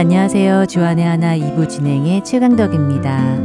안녕하세요. 0.00 0.64
주안의 0.64 1.04
하나 1.04 1.36
2부 1.36 1.68
진행의 1.68 2.24
최강덕입니다. 2.24 3.36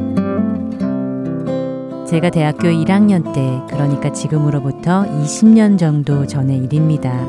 제가 2.08 2.30
대학교 2.30 2.70
1학년 2.70 3.34
때, 3.34 3.62
그러니까 3.70 4.14
지금으로부터 4.14 5.04
20년 5.04 5.78
정도 5.78 6.26
전의 6.26 6.60
일입니다. 6.60 7.28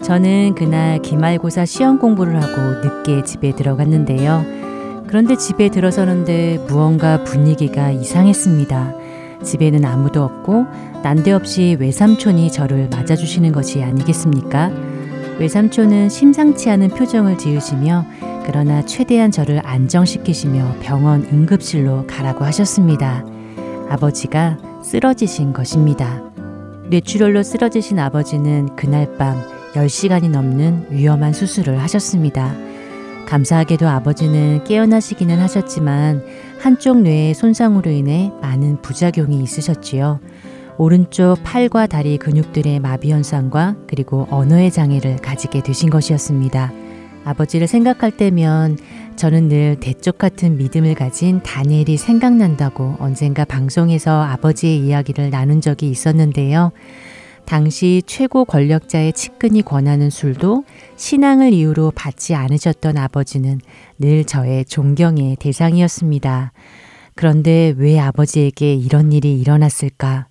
저는 0.00 0.54
그날 0.54 1.02
기말고사 1.02 1.66
시험 1.66 1.98
공부를 1.98 2.42
하고 2.42 2.80
늦게 2.82 3.24
집에 3.24 3.54
들어갔는데요. 3.54 4.42
그런데 5.06 5.36
집에 5.36 5.68
들어서는데 5.68 6.64
무언가 6.66 7.24
분위기가 7.24 7.90
이상했습니다. 7.90 8.94
집에는 9.44 9.84
아무도 9.84 10.22
없고 10.22 10.64
난데없이 11.02 11.76
외삼촌이 11.78 12.50
저를 12.50 12.88
맞아주시는 12.90 13.52
것이 13.52 13.82
아니겠습니까? 13.82 14.70
외삼촌은 15.38 16.08
심상치 16.08 16.70
않은 16.70 16.88
표정을 16.88 17.36
지으시며 17.36 18.06
그러나 18.44 18.84
최대한 18.84 19.30
저를 19.30 19.60
안정시키시며 19.64 20.76
병원 20.80 21.22
응급실로 21.32 22.06
가라고 22.06 22.44
하셨습니다. 22.44 23.24
아버지가 23.88 24.58
쓰러지신 24.82 25.52
것입니다. 25.52 26.22
뇌출혈로 26.90 27.42
쓰러지신 27.42 27.98
아버지는 27.98 28.74
그날 28.76 29.16
밤 29.16 29.40
10시간이 29.74 30.30
넘는 30.30 30.88
위험한 30.90 31.32
수술을 31.32 31.80
하셨습니다. 31.80 32.54
감사하게도 33.26 33.88
아버지는 33.88 34.64
깨어나시기는 34.64 35.38
하셨지만 35.38 36.22
한쪽 36.60 37.00
뇌의 37.00 37.34
손상으로 37.34 37.90
인해 37.90 38.30
많은 38.42 38.82
부작용이 38.82 39.42
있으셨지요. 39.42 40.20
오른쪽 40.78 41.36
팔과 41.42 41.86
다리 41.86 42.18
근육들의 42.18 42.80
마비 42.80 43.10
현상과 43.10 43.76
그리고 43.86 44.26
언어의 44.30 44.70
장애를 44.70 45.16
가지게 45.16 45.62
되신 45.62 45.90
것이었습니다. 45.90 46.72
아버지를 47.24 47.66
생각할 47.66 48.10
때면 48.16 48.78
저는 49.16 49.48
늘 49.48 49.76
대쪽 49.78 50.18
같은 50.18 50.56
믿음을 50.56 50.94
가진 50.94 51.42
다니엘이 51.42 51.96
생각난다고 51.96 52.96
언젠가 52.98 53.44
방송에서 53.44 54.22
아버지의 54.22 54.78
이야기를 54.78 55.30
나눈 55.30 55.60
적이 55.60 55.90
있었는데요. 55.90 56.72
당시 57.44 58.02
최고 58.06 58.44
권력자의 58.44 59.12
측근이 59.12 59.62
권하는 59.62 60.10
술도 60.10 60.64
신앙을 60.96 61.52
이유로 61.52 61.92
받지 61.94 62.34
않으셨던 62.34 62.96
아버지는 62.96 63.60
늘 63.98 64.24
저의 64.24 64.64
존경의 64.64 65.36
대상이었습니다. 65.36 66.52
그런데 67.14 67.74
왜 67.76 67.98
아버지에게 67.98 68.74
이런 68.74 69.12
일이 69.12 69.38
일어났을까? 69.38 70.28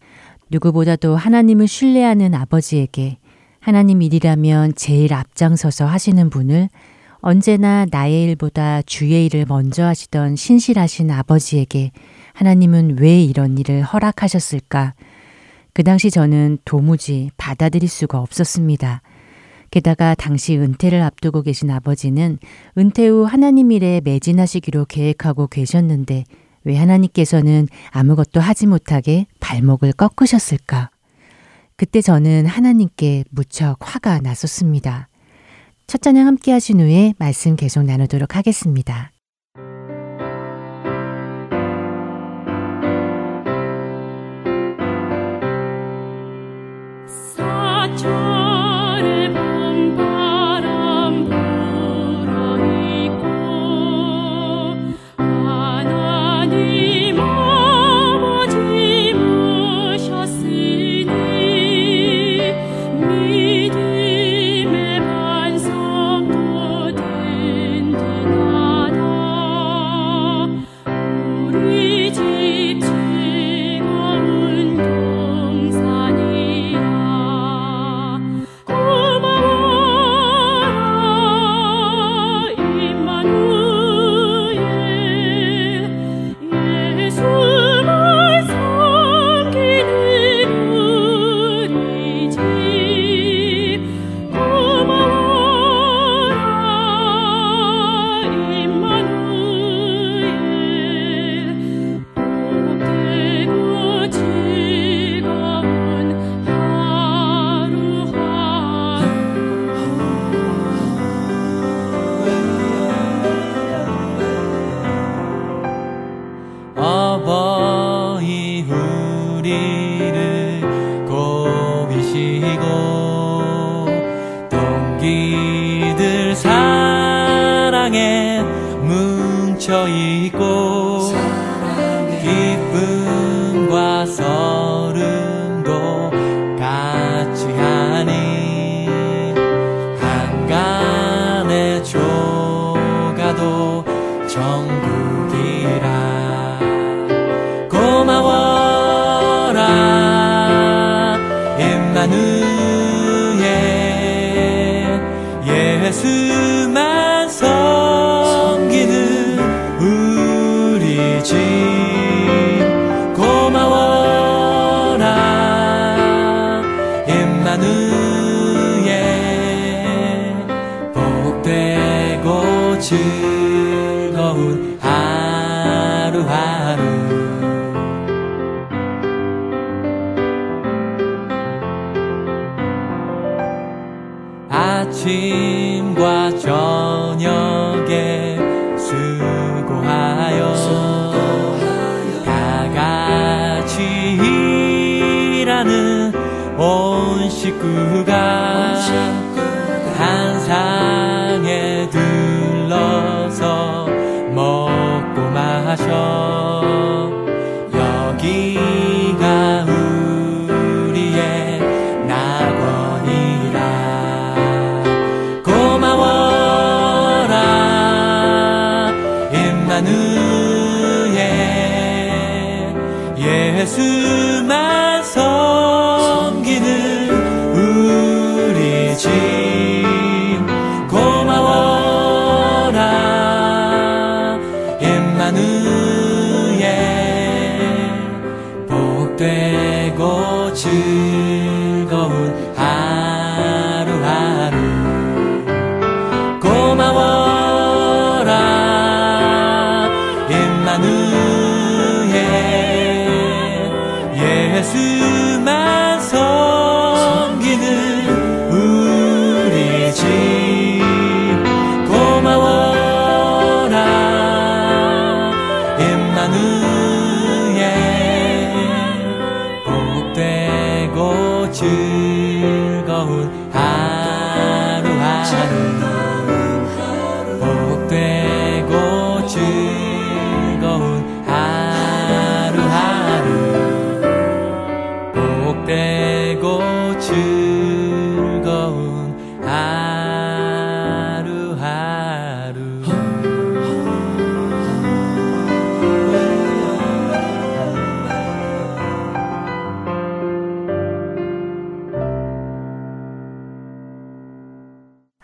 누구보다도 0.49 1.15
하나님을 1.15 1.67
신뢰하는 1.67 2.33
아버지에게 2.33 3.17
하나님 3.61 4.01
일이라면 4.01 4.73
제일 4.75 5.13
앞장서서 5.13 5.85
하시는 5.85 6.31
분을 6.31 6.67
언제나 7.19 7.85
나의 7.91 8.23
일보다 8.23 8.81
주의 8.81 9.27
일을 9.27 9.45
먼저 9.47 9.85
하시던 9.85 10.35
신실하신 10.35 11.11
아버지에게 11.11 11.91
하나님은 12.33 12.97
왜 12.99 13.21
이런 13.21 13.59
일을 13.59 13.83
허락하셨을까? 13.83 14.95
그 15.73 15.83
당시 15.83 16.09
저는 16.09 16.57
도무지 16.65 17.29
받아들일 17.37 17.87
수가 17.87 18.19
없었습니다. 18.19 19.03
게다가 19.69 20.15
당시 20.15 20.57
은퇴를 20.57 20.99
앞두고 21.03 21.43
계신 21.43 21.69
아버지는 21.69 22.39
은퇴 22.79 23.07
후 23.07 23.25
하나님 23.25 23.71
일에 23.71 24.01
매진하시기로 24.03 24.85
계획하고 24.85 25.45
계셨는데 25.45 26.23
왜 26.63 26.77
하나님께서는 26.77 27.67
아무것도 27.91 28.39
하지 28.39 28.65
못하게 28.65 29.27
발목을 29.39 29.93
꺾으셨을까? 29.93 30.89
그때 31.81 31.99
저는 31.99 32.45
하나님께 32.45 33.23
무척 33.31 33.77
화가 33.79 34.19
났었습니다. 34.19 35.09
첫 35.87 35.99
찬양 35.99 36.27
함께 36.27 36.51
하신 36.51 36.79
후에 36.79 37.15
말씀 37.17 37.55
계속 37.55 37.81
나누도록 37.81 38.35
하겠습니다. 38.35 39.11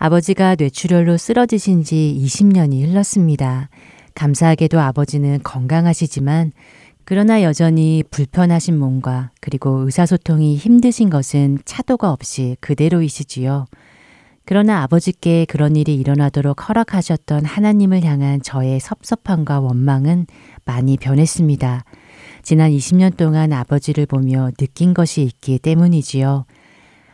아버지가 0.08 0.56
뇌출혈로 0.58 1.18
쓰러지신 1.18 1.84
지 1.84 2.18
20년이 2.24 2.88
흘렀습니다. 2.88 3.70
감사하게도 4.16 4.80
아버지는 4.80 5.42
건강하시지만 5.44 6.54
그러나 7.04 7.44
여전히 7.44 8.06
불편하신 8.10 8.80
몸과 8.80 9.32
그리고 9.42 9.80
의사소통이 9.80 10.56
힘드신 10.56 11.10
것은 11.10 11.58
차도가 11.66 12.14
없이 12.14 12.56
그대로이시지요. 12.62 13.66
그러나 14.46 14.82
아버지께 14.84 15.44
그런 15.44 15.76
일이 15.76 15.96
일어나도록 15.96 16.70
허락하셨던 16.70 17.44
하나님을 17.44 18.06
향한 18.06 18.42
저의 18.42 18.80
섭섭함과 18.80 19.60
원망은 19.60 20.28
많이 20.64 20.96
변했습니다. 20.96 21.84
지난 22.44 22.72
20년 22.72 23.18
동안 23.18 23.52
아버지를 23.52 24.06
보며 24.06 24.52
느낀 24.58 24.94
것이 24.94 25.24
있기 25.24 25.60
때문이지요. 25.60 26.46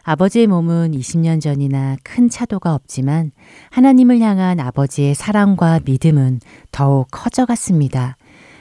아버지의 0.03 0.47
몸은 0.47 0.91
20년 0.91 1.39
전이나 1.41 1.95
큰 2.03 2.29
차도가 2.29 2.73
없지만 2.73 3.31
하나님을 3.71 4.19
향한 4.19 4.59
아버지의 4.59 5.15
사랑과 5.15 5.79
믿음은 5.85 6.41
더욱 6.71 7.07
커져갔습니다. 7.09 8.17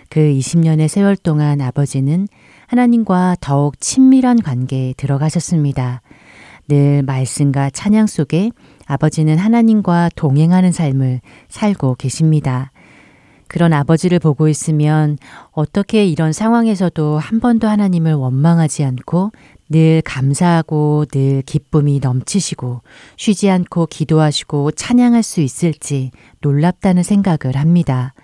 그 0.09 0.21
20년의 0.21 0.87
세월 0.87 1.17
동안 1.17 1.61
아버지는 1.61 2.29
하나님과 2.69 3.37
더욱 3.41 3.81
친밀한 3.81 4.41
관계에 4.41 4.95
들어가셨습니다. 4.97 6.03
늘 6.69 7.03
말씀과 7.03 7.71
찬양 7.71 8.07
속에 8.07 8.51
아버지는 8.87 9.37
하나님과 9.37 10.11
동행하는 10.15 10.71
삶을 10.71 11.21
살고 11.49 11.97
계십니다. 11.97 12.71
그런 13.53 13.75
아버지를 13.75 14.19
보고 14.19 14.49
있으면 14.49 15.19
어떻게 15.51 16.07
이런 16.07 16.33
상황에서도 16.33 17.19
한 17.19 17.39
번도 17.39 17.69
하나님을 17.69 18.15
원망하지 18.15 18.83
않고 18.85 19.31
늘 19.73 20.03
감사하고 20.03 21.07
늘 21.11 21.43
기쁨이 21.43 21.99
넘치시고 22.01 22.83
쉬지 23.17 23.51
않고 23.51 23.87
기도하시고 23.87 24.71
찬양할 24.73 25.25
수 25.25 25.41
있을지 25.41 26.13
놀랍다는 26.41 27.03
생각을 27.03 27.57
합니다. 27.57 28.15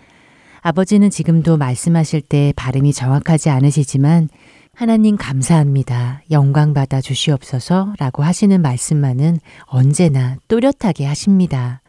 아버지는 0.60 1.10
지금도 1.10 1.56
말씀하실 1.56 2.20
때 2.20 2.52
발음이 2.54 2.92
정확하지 2.92 3.50
않으시지만 3.50 4.28
하나님 4.74 5.16
감사합니다. 5.16 6.22
영광 6.30 6.74
받아 6.74 7.00
주시옵소서 7.00 7.94
라고 7.98 8.22
하시는 8.22 8.62
말씀만은 8.62 9.38
언제나 9.64 10.36
또렷하게 10.46 11.04
하십니다. 11.04 11.80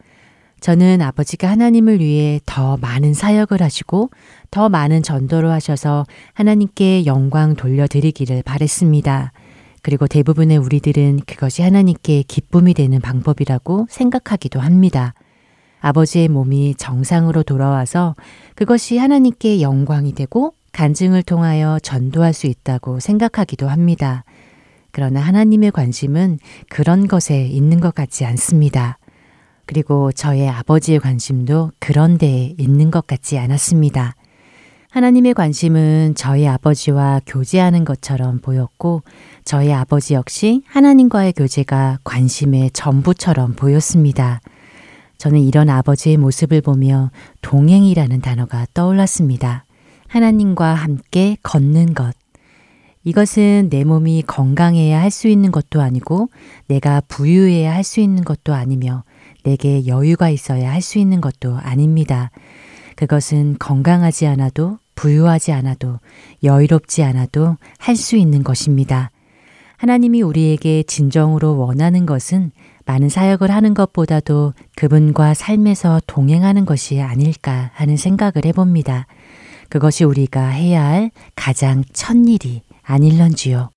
저는 0.59 1.01
아버지가 1.01 1.49
하나님을 1.49 1.99
위해 1.99 2.39
더 2.45 2.77
많은 2.77 3.13
사역을 3.13 3.61
하시고 3.61 4.09
더 4.51 4.69
많은 4.69 5.03
전도를 5.03 5.51
하셔서 5.51 6.05
하나님께 6.33 7.05
영광 7.05 7.55
돌려드리기를 7.55 8.43
바랬습니다. 8.43 9.31
그리고 9.81 10.07
대부분의 10.07 10.57
우리들은 10.57 11.21
그것이 11.25 11.61
하나님께 11.61 12.23
기쁨이 12.23 12.73
되는 12.73 12.99
방법이라고 12.99 13.87
생각하기도 13.89 14.59
합니다. 14.59 15.13
아버지의 15.81 16.27
몸이 16.27 16.75
정상으로 16.75 17.43
돌아와서 17.43 18.15
그것이 18.55 18.97
하나님께 18.97 19.61
영광이 19.61 20.13
되고 20.13 20.53
간증을 20.71 21.23
통하여 21.23 21.79
전도할 21.81 22.33
수 22.33 22.47
있다고 22.47 22.99
생각하기도 22.99 23.67
합니다. 23.67 24.23
그러나 24.91 25.21
하나님의 25.21 25.71
관심은 25.71 26.39
그런 26.69 27.07
것에 27.07 27.45
있는 27.45 27.79
것 27.79 27.93
같지 27.93 28.25
않습니다. 28.25 28.97
그리고 29.65 30.11
저의 30.11 30.49
아버지의 30.49 30.99
관심도 30.99 31.71
그런 31.79 32.17
데에 32.17 32.55
있는 32.57 32.89
것 32.91 33.05
같지 33.05 33.37
않았습니다. 33.37 34.15
하나님의 34.89 35.35
관심은 35.35 36.13
저희 36.15 36.47
아버지와 36.47 37.21
교제하는 37.27 37.85
것처럼 37.85 38.39
보였고, 38.39 39.03
저희 39.45 39.71
아버지 39.71 40.15
역시 40.15 40.63
하나님과의 40.65 41.33
교제가 41.33 41.99
관심의 42.03 42.71
전부처럼 42.71 43.53
보였습니다. 43.53 44.41
저는 45.19 45.41
이런 45.41 45.69
아버지의 45.69 46.17
모습을 46.17 46.61
보며 46.61 47.11
동행이라는 47.41 48.21
단어가 48.21 48.65
떠올랐습니다. 48.73 49.65
하나님과 50.07 50.73
함께 50.73 51.37
걷는 51.43 51.93
것. 51.93 52.15
이것은 53.03 53.69
내 53.69 53.83
몸이 53.83 54.23
건강해야 54.25 54.99
할 54.99 55.11
수 55.11 55.27
있는 55.27 55.51
것도 55.51 55.81
아니고, 55.81 56.29
내가 56.67 57.01
부유해야 57.07 57.73
할 57.75 57.83
수 57.83 57.99
있는 57.99 58.23
것도 58.23 58.55
아니며, 58.55 59.03
내게 59.43 59.85
여유가 59.85 60.29
있어야 60.29 60.71
할 60.71 60.81
수 60.81 60.97
있는 60.97 61.21
것도 61.21 61.57
아닙니다. 61.57 62.31
그것은 62.99 63.55
건강하지 63.59 64.27
않아도 64.27 64.77
부유하지 64.95 65.53
않아도 65.53 65.99
여유롭지 66.43 67.01
않아도 67.03 67.55
할 67.77 67.95
수 67.95 68.17
있는 68.17 68.43
것입니다. 68.43 69.09
하나님이 69.77 70.21
우리에게 70.21 70.83
진정으로 70.83 71.57
원하는 71.57 72.05
것은 72.05 72.51
많은 72.85 73.07
사역을 73.07 73.51
하는 73.51 73.73
것보다도 73.73 74.51
그분과 74.75 75.33
삶에서 75.33 76.01
동행하는 76.07 76.65
것이 76.65 76.99
아닐까 76.99 77.71
하는 77.73 77.95
생각을 77.95 78.43
해봅니다. 78.43 79.07
그것이 79.69 80.03
우리가 80.03 80.47
해야 80.47 80.83
할 80.83 81.11
가장 81.35 81.85
첫 81.93 82.17
일이 82.27 82.63
아닐런지요. 82.83 83.69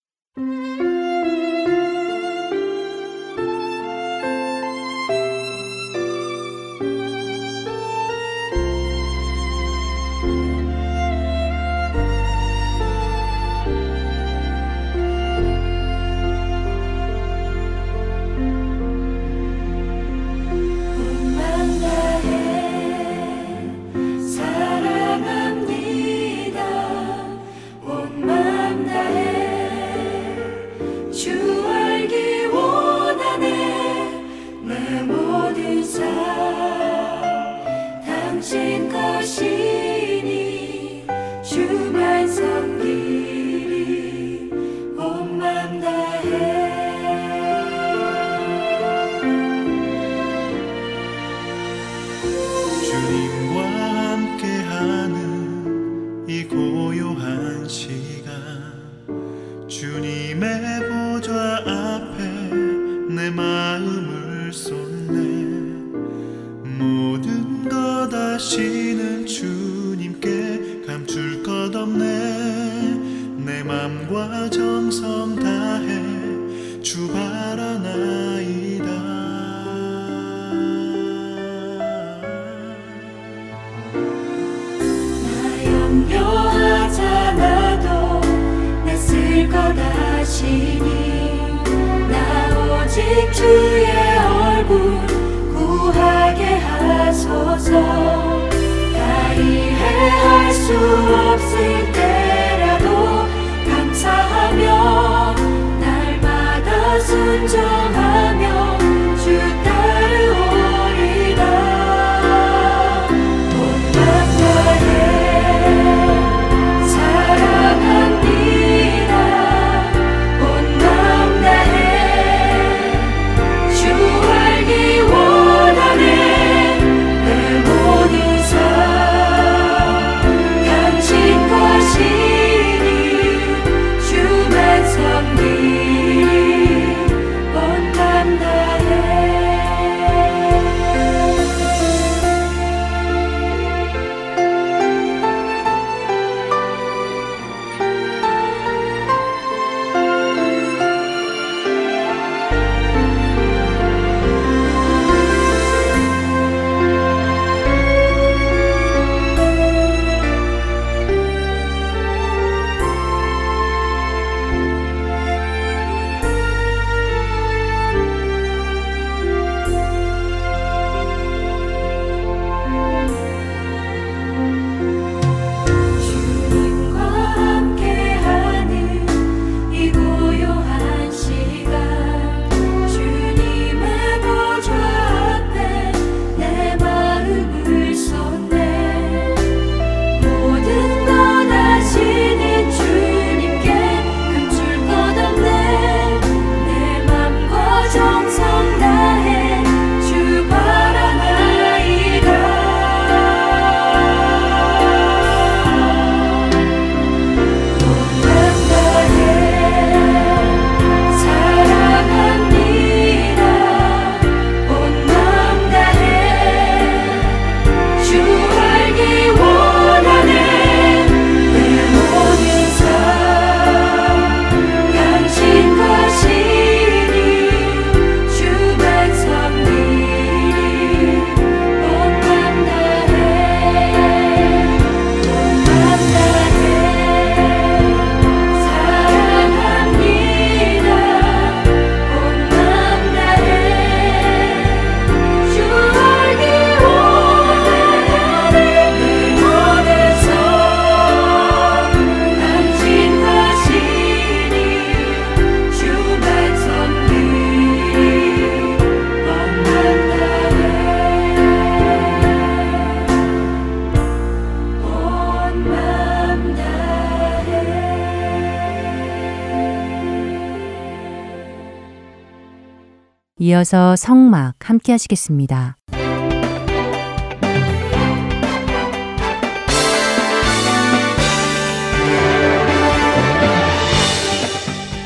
이어서 273.45 273.97
성막 273.97 274.55
함께 274.61 274.93
하시겠습니다. 274.93 275.77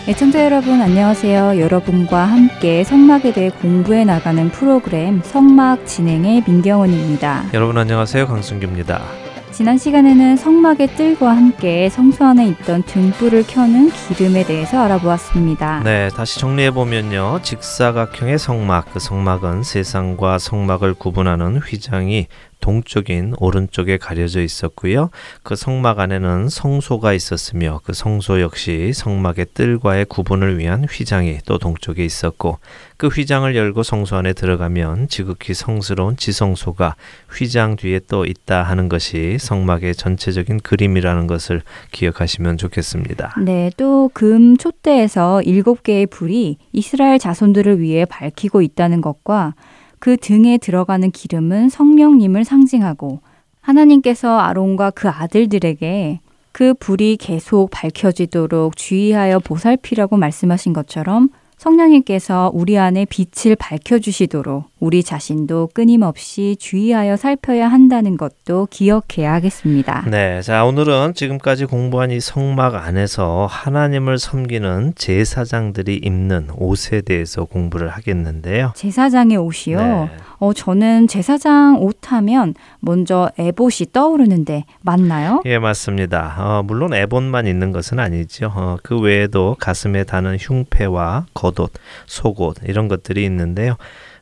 애청자 0.07 0.45
여러분 0.45 0.83
안녕하세요. 0.83 1.59
여러분과 1.59 2.25
함께 2.27 2.85
성막에 2.85 3.33
대해 3.33 3.49
공부해 3.49 4.05
나가는 4.05 4.51
프로그램 4.51 5.23
성막 5.25 5.87
진행의 5.87 6.45
민경원입니다. 6.47 7.47
여러분 7.55 7.79
안녕하세요. 7.79 8.27
강승규입니다. 8.27 9.26
지난 9.57 9.79
시간에는 9.79 10.37
성막의 10.37 10.97
뜰과 10.97 11.35
함께 11.35 11.89
성소 11.89 12.27
안에 12.27 12.47
있던 12.49 12.83
등불을 12.83 13.47
켜는 13.47 13.89
기름에 13.91 14.45
대해서 14.45 14.79
알아보았습니다. 14.81 15.81
네, 15.83 16.11
다시 16.11 16.39
정리해 16.39 16.71
보면요. 16.73 17.41
직사각형의 17.43 18.39
성막, 18.39 18.93
그 18.93 19.01
성막은 19.01 19.63
세상과 19.63 20.39
성막을 20.41 20.93
구분하는 20.93 21.57
휘장이 21.57 22.27
동쪽인 22.61 23.35
오른쪽에 23.39 23.97
가려져 23.97 24.43
있었고요. 24.43 25.11
그 25.43 25.55
성막 25.55 26.01
안에는 26.01 26.49
성소가 26.49 27.13
있었으며 27.13 27.81
그 27.85 27.93
성소 27.93 28.41
역시 28.41 28.93
성막의 28.93 29.47
뜰과의 29.55 30.07
구분을 30.07 30.59
위한 30.59 30.85
휘장이 30.85 31.39
또 31.47 31.59
동쪽에 31.59 32.05
있었고 32.05 32.59
그 32.97 33.09
휘장을 33.09 33.55
열고 33.55 33.83
성소 33.83 34.17
안에 34.17 34.33
들어가면 34.33 35.09
지극히 35.09 35.55
성스러운 35.55 36.17
지성소가 36.17 36.97
휘장 37.31 37.77
뒤에 37.77 38.01
또 38.09 38.25
있다 38.25 38.63
하는 38.63 38.89
것이 38.89 39.37
성막의 39.39 39.95
전체적인 39.95 40.61
그림이라는 40.61 41.27
것을 41.27 41.63
기억하시면 41.93 42.57
좋겠습니다. 42.57 43.35
네, 43.45 43.71
또 43.77 44.07
금 44.13 44.57
촛대에서 44.57 45.43
일곱 45.43 45.83
개의 45.83 46.07
불이 46.07 46.57
이스라엘 46.73 47.19
자손들을 47.19 47.81
위해 47.81 48.05
밝히고 48.07 48.63
있다는 48.63 49.01
것과 49.01 49.55
그 49.99 50.17
등에 50.17 50.59
들어가는 50.59 51.11
기름은 51.11 51.69
성령님을 51.69 52.45
상징하고 52.45 53.21
하나님께서 53.61 54.39
아론과 54.39 54.91
그 54.91 55.09
아들들에게 55.09 56.21
그 56.53 56.75
불이 56.75 57.17
계속 57.19 57.71
밝혀지도록 57.71 58.77
주의하여 58.77 59.41
보살피라고 59.41 60.17
말씀하신 60.17 60.73
것처럼 60.73 61.29
성령님께서 61.59 62.51
우리 62.55 62.79
안에 62.79 63.07
빛을 63.07 63.57
밝혀주시도록 63.57 64.65
우리 64.79 65.03
자신도 65.03 65.71
끊임없이 65.73 66.55
주의하여 66.59 67.17
살펴야 67.17 67.69
한다는 67.69 68.19
것도 68.19 68.69
기억해야 68.71 69.33
하겠습니다. 69.33 70.05
네, 70.11 70.43
자 70.43 70.65
오늘은 70.67 71.15
지금까지 71.15 71.65
공부한 71.65 72.11
이 72.11 72.21
성막 72.21 72.75
안에서 72.75 73.47
하나님을 73.49 74.19
섬기는 74.19 74.93
제사장들이 74.95 76.01
입는 76.05 76.49
옷에 76.57 77.01
대해서 77.01 77.45
공부를 77.45 77.89
하겠는데요. 77.89 78.73
제사장의 78.75 79.39
옷이요. 79.39 79.79
네. 79.79 80.11
어, 80.39 80.53
저는 80.53 81.09
제사장 81.09 81.79
옷 81.81 82.13
하면 82.13 82.55
먼저 82.81 83.31
에봇이 83.39 83.93
떠오르는데 83.95 84.65
맞나요? 84.83 85.43
예, 85.47 85.59
맞습니다. 85.59 86.37
어, 86.39 86.63
물론 86.63 86.93
에본만 86.93 87.47
있는 87.47 87.73
것은 87.73 87.99
아니죠. 87.99 88.53
어, 88.55 88.77
그 88.83 88.99
외에도 88.99 89.57
가슴에 89.59 90.05
다는 90.05 90.37
흉패와 90.39 91.27
겉옷, 91.33 91.73
속옷 92.07 92.59
이런 92.67 92.89
것들이 92.89 93.25
있는데요. 93.25 93.77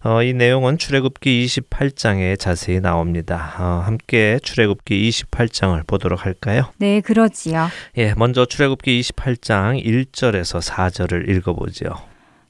어, 0.05 0.23
이 0.23 0.35
내용은 0.35 0.77
출애굽기 0.77 1.47
28장에 1.47 2.39
자세히 2.39 2.79
나옵니다. 2.81 3.55
어, 3.59 3.83
함께 3.87 4.39
출애굽기 4.43 5.09
28장을 5.09 5.87
보도록 5.87 6.27
할까요? 6.27 6.65
네, 6.77 7.01
그러지요. 7.01 7.69
예, 7.97 8.13
먼저 8.15 8.45
출애굽기 8.45 9.01
28장 9.01 9.83
1절에서 9.83 10.61
4절을 10.61 11.29
읽어보죠. 11.31 11.87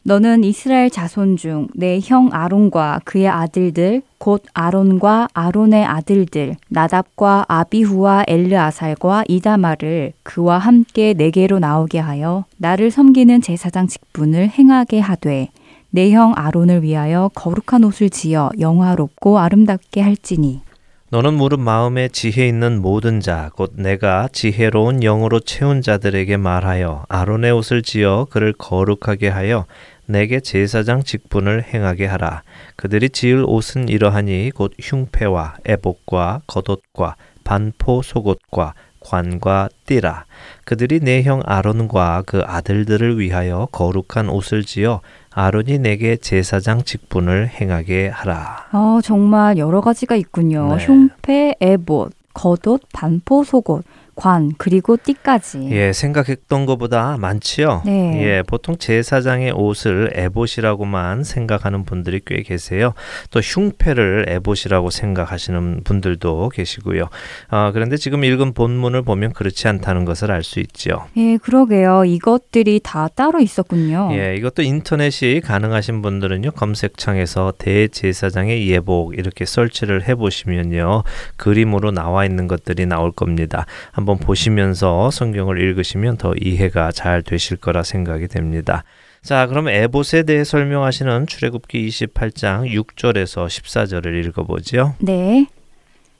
너는 0.06 0.44
이스라엘 0.44 0.90
자손 0.90 1.38
중 1.38 1.68
내 1.74 1.98
형 2.02 2.28
아론과 2.30 3.00
그의 3.06 3.26
아들들 3.28 4.02
곧 4.18 4.42
아론과 4.52 5.28
아론의 5.32 5.82
아들들 5.86 6.56
나답과 6.68 7.46
아비후와 7.48 8.24
엘르아살과 8.28 9.24
이다마를 9.28 10.12
그와 10.22 10.58
함께 10.58 11.14
내게로 11.14 11.58
나오게 11.58 12.00
하여 12.00 12.44
나를 12.58 12.90
섬기는 12.90 13.40
제사장 13.40 13.86
직분을 13.86 14.50
행하게 14.50 15.00
하되 15.00 15.48
내 15.94 16.10
형 16.10 16.32
아론을 16.34 16.82
위하여 16.82 17.30
거룩한 17.36 17.84
옷을 17.84 18.10
지어 18.10 18.50
영화롭고 18.58 19.38
아름답게 19.38 20.00
할지니 20.00 20.62
너는 21.10 21.34
무릇 21.34 21.60
마음에 21.60 22.08
지혜 22.08 22.48
있는 22.48 22.82
모든 22.82 23.20
자, 23.20 23.50
곧 23.54 23.74
내가 23.76 24.28
지혜로운 24.32 24.98
영으로 24.98 25.38
채운 25.38 25.82
자들에게 25.82 26.36
말하여 26.36 27.04
아론의 27.08 27.52
옷을 27.52 27.82
지어 27.82 28.26
그를 28.28 28.52
거룩하게 28.52 29.28
하여 29.28 29.66
내게 30.06 30.40
제사장 30.40 31.04
직분을 31.04 31.62
행하게 31.62 32.06
하라. 32.06 32.42
그들이 32.74 33.10
지을 33.10 33.44
옷은 33.46 33.88
이러하니 33.88 34.50
곧 34.52 34.72
흉패와 34.80 35.58
애복과 35.64 36.40
겉옷과 36.48 37.14
반포 37.44 38.02
속옷과 38.02 38.74
관과 38.98 39.68
띠라. 39.86 40.24
그들이 40.64 40.98
내 41.00 41.22
형 41.22 41.42
아론과 41.44 42.24
그 42.26 42.42
아들들을 42.44 43.18
위하여 43.20 43.68
거룩한 43.70 44.28
옷을 44.30 44.64
지어 44.64 45.00
아론이 45.34 45.80
내게 45.80 46.16
제사장 46.16 46.82
직분을 46.82 47.48
행하게 47.48 48.08
하라. 48.08 48.66
어, 48.72 49.00
정말 49.02 49.58
여러 49.58 49.80
가지가 49.80 50.14
있군요. 50.14 50.76
네. 50.76 50.84
흉패, 50.84 51.56
에봇, 51.60 52.12
겉옷, 52.32 52.82
반포 52.92 53.42
속옷, 53.42 53.84
관, 54.14 54.52
그리고 54.56 54.96
띠까지. 54.96 55.68
예, 55.70 55.92
생각했던 55.92 56.66
것보다 56.66 57.16
많지요. 57.18 57.82
네. 57.84 58.22
예, 58.22 58.42
보통 58.46 58.76
제사장의 58.78 59.52
옷을 59.52 60.12
에봇이라고만 60.14 61.24
생각하는 61.24 61.84
분들이 61.84 62.20
꽤 62.24 62.42
계세요. 62.42 62.94
또 63.30 63.40
흉패를 63.40 64.26
에봇이라고 64.28 64.90
생각하시는 64.90 65.82
분들도 65.84 66.50
계시고요. 66.50 67.08
아, 67.48 67.72
그런데 67.72 67.96
지금 67.96 68.24
읽은 68.24 68.52
본문을 68.52 69.02
보면 69.02 69.32
그렇지 69.32 69.68
않다는 69.68 70.04
것을 70.04 70.30
알 70.30 70.44
수 70.44 70.60
있죠. 70.60 71.06
예, 71.16 71.38
그러게요. 71.38 72.04
이것들이 72.04 72.80
다 72.82 73.08
따로 73.08 73.40
있었군요. 73.40 74.10
예, 74.12 74.36
이것도 74.36 74.62
인터넷이 74.62 75.40
가능하신 75.40 76.02
분들은요, 76.02 76.52
검색창에서 76.52 77.54
대제사장의 77.58 78.68
예복 78.68 79.18
이렇게 79.18 79.46
설치를 79.46 80.06
해보시면요, 80.06 81.02
그림으로 81.36 81.90
나와 81.92 82.26
있는 82.26 82.46
것들이 82.46 82.84
나올 82.86 83.10
겁니다. 83.10 83.64
한번 84.04 84.18
보시면서 84.18 85.10
성경을 85.10 85.58
읽으시면 85.58 86.18
더 86.18 86.34
이해가 86.38 86.92
잘 86.92 87.22
되실 87.22 87.56
거라 87.56 87.82
생각이 87.82 88.28
됩니다. 88.28 88.84
자, 89.22 89.46
그럼 89.46 89.68
에봇에 89.68 90.24
대해 90.24 90.44
설명하시는 90.44 91.26
출애굽기 91.26 91.88
28장 91.88 92.70
6절에서 92.70 93.46
14절을 93.46 94.26
읽어보죠. 94.26 94.94
네. 94.98 95.46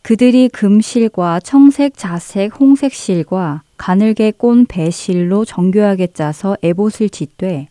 그들이 0.01 0.49
금실과 0.49 1.41
청색, 1.41 1.99
자색, 1.99 2.59
홍색 2.59 2.95
실과 2.95 3.63
가늘게 3.77 4.31
꼰 4.31 4.65
배실로 4.65 5.45
정교하게 5.45 6.07
짜서 6.15 6.57
에봇을 6.63 7.11
짓되 7.11 7.69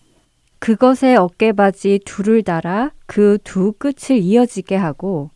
그것에 0.60 1.16
어깨바지 1.16 2.02
둘을 2.06 2.44
달아 2.44 2.92
그 3.08 3.40
두 3.44 3.74
끝을 3.74 4.18
이어지게 4.18 4.76
하고 4.76 5.32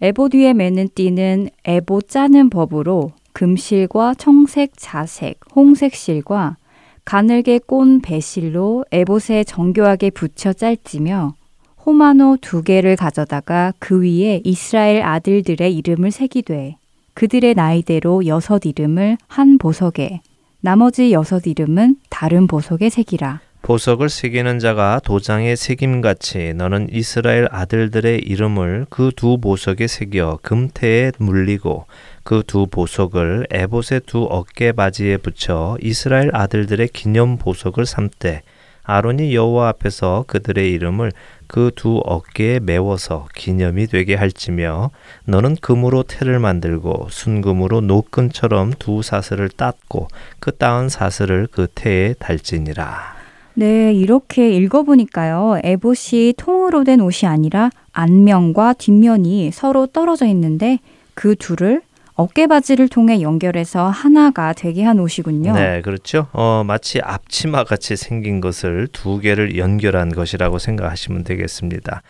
에봇 0.00 0.34
위에 0.34 0.54
매는 0.54 0.88
띠는 0.94 1.50
에봇 1.66 2.08
짜는 2.08 2.48
법으로 2.48 3.12
금실과 3.34 4.14
청색, 4.14 4.72
자색, 4.76 5.40
홍색 5.54 5.94
실과 5.94 6.56
가늘게 7.04 7.58
꼰 7.58 8.00
배실로 8.00 8.84
에봇에 8.92 9.44
정교하게 9.44 10.10
붙여 10.10 10.52
짤지며 10.52 11.34
호마노 11.84 12.38
두 12.40 12.62
개를 12.62 12.96
가져다가 12.96 13.74
그 13.78 14.02
위에 14.02 14.40
이스라엘 14.44 15.02
아들들의 15.02 15.76
이름을 15.76 16.12
새기되 16.12 16.76
그들의 17.12 17.54
나이대로 17.54 18.26
여섯 18.26 18.64
이름을 18.64 19.18
한 19.26 19.58
보석에 19.58 20.22
나머지 20.60 21.12
여섯 21.12 21.46
이름은 21.46 21.96
다른 22.08 22.46
보석에 22.46 22.88
새기라. 22.88 23.40
보석을 23.62 24.10
새기는 24.10 24.58
자가 24.58 25.00
도장에 25.04 25.56
새김같이 25.56 26.52
너는 26.54 26.88
이스라엘 26.92 27.48
아들들의 27.50 28.20
이름을 28.20 28.86
그 28.90 29.10
두 29.16 29.38
보석에 29.38 29.86
새겨 29.86 30.40
금태에 30.42 31.12
물리고 31.18 31.86
그 32.24 32.42
두 32.46 32.66
보석을 32.66 33.46
에봇의 33.50 34.00
두 34.06 34.26
어깨 34.30 34.72
바지에 34.72 35.18
붙여 35.18 35.76
이스라엘 35.80 36.30
아들들의 36.34 36.88
기념 36.88 37.36
보석을 37.36 37.86
삼되 37.86 38.42
아론이 38.82 39.34
여호와 39.34 39.68
앞에서 39.68 40.24
그들의 40.26 40.70
이름을 40.72 41.12
그 41.46 41.70
두 41.74 42.00
어깨에 42.04 42.60
메워서 42.60 43.28
기념이 43.34 43.86
되게 43.86 44.14
할지며 44.14 44.90
너는 45.26 45.56
금으로 45.60 46.02
태를 46.02 46.38
만들고 46.38 47.08
순금으로 47.10 47.80
노끈처럼 47.82 48.72
두 48.78 49.02
사슬을 49.02 49.48
땄고 49.50 50.08
그 50.40 50.56
따은 50.56 50.88
사슬을 50.88 51.48
그 51.50 51.66
태에 51.74 52.14
달지니라. 52.18 53.14
네, 53.54 53.92
이렇게 53.92 54.50
읽어보니까요. 54.50 55.60
에봇이 55.62 56.34
통으로 56.36 56.84
된 56.84 57.00
옷이 57.00 57.28
아니라 57.28 57.70
앞면과 57.92 58.74
뒷면이 58.74 59.52
서로 59.52 59.86
떨어져 59.86 60.26
있는데 60.26 60.78
그 61.14 61.36
둘을 61.36 61.82
어깨바지를 62.16 62.88
통해 62.88 63.20
연결해서 63.20 63.88
하나가 63.88 64.52
되게 64.52 64.84
한 64.84 65.00
옷이군요. 65.00 65.52
네, 65.52 65.82
그렇죠. 65.82 66.28
어, 66.32 66.62
마치 66.64 67.00
앞치마 67.00 67.64
같이 67.64 67.96
생긴 67.96 68.40
것을 68.40 68.88
두 68.92 69.18
개를 69.18 69.56
연결한 69.58 70.10
것이라고 70.10 70.58
생각하시면 70.58 71.24
되겠습니다. 71.24 72.02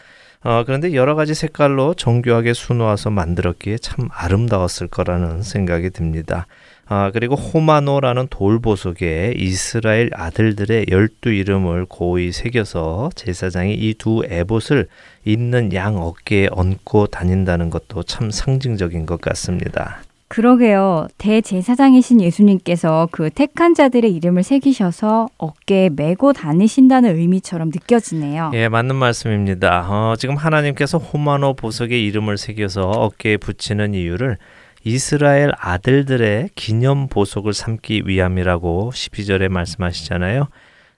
어, 0.43 0.63
그런데 0.67 0.93
여러 0.93 1.15
가지 1.15 1.35
색깔로 1.35 1.95
정교하게 1.95 2.53
수놓아서 2.53 3.09
만들었기에 3.09 3.79
참 3.79 4.09
아름다웠을 4.13 4.89
거라는 4.89 5.43
생각이 5.43 5.89
듭니다. 5.89 6.47
아, 6.87 7.11
그리고 7.13 7.35
호마노라는 7.35 8.27
돌보석에 8.29 9.35
이스라엘 9.37 10.11
아들들의 10.13 10.87
열두 10.91 11.31
이름을 11.31 11.87
고이 11.89 12.31
새겨서 12.33 13.11
제사장이 13.15 13.75
이 13.75 13.95
두 13.95 14.23
에봇을 14.29 14.87
있는 15.25 15.73
양 15.73 15.97
어깨에 15.97 16.49
얹고 16.51 17.07
다닌다는 17.07 17.71
것도 17.71 18.03
참 18.03 18.31
상징적인 18.31 19.07
것 19.07 19.21
같습니다. 19.21 20.01
그러게요. 20.29 21.07
대제사장이신 21.19 22.21
예수님께서 22.21 23.09
그 23.13 23.31
택한 23.31 23.73
자들의 23.75 24.13
이름을 24.13 24.43
새기셔서 24.43 25.29
어깨에 25.39 25.91
메고 25.91 26.33
다니신다는 26.33 27.17
의미처럼 27.17 27.69
느껴지네요. 27.69 28.51
예, 28.55 28.69
맞는 28.69 28.97
말씀입니다. 28.97 29.87
어, 29.89 30.17
지금 30.19 30.35
하나님께서 30.37 30.99
호마노 30.99 31.55
보석에 31.55 31.99
이름을 32.01 32.37
새겨서 32.37 32.83
어깨에 32.83 33.37
붙이는 33.37 33.95
이유를 33.95 34.39
이스라엘 34.85 35.51
아들들의 35.59 36.51
기념 36.55 37.09
보석을 37.09 37.55
삼기 37.55 38.03
위함이라고 38.05 38.93
12절에 38.95 39.49
말씀하시잖아요. 39.49 40.49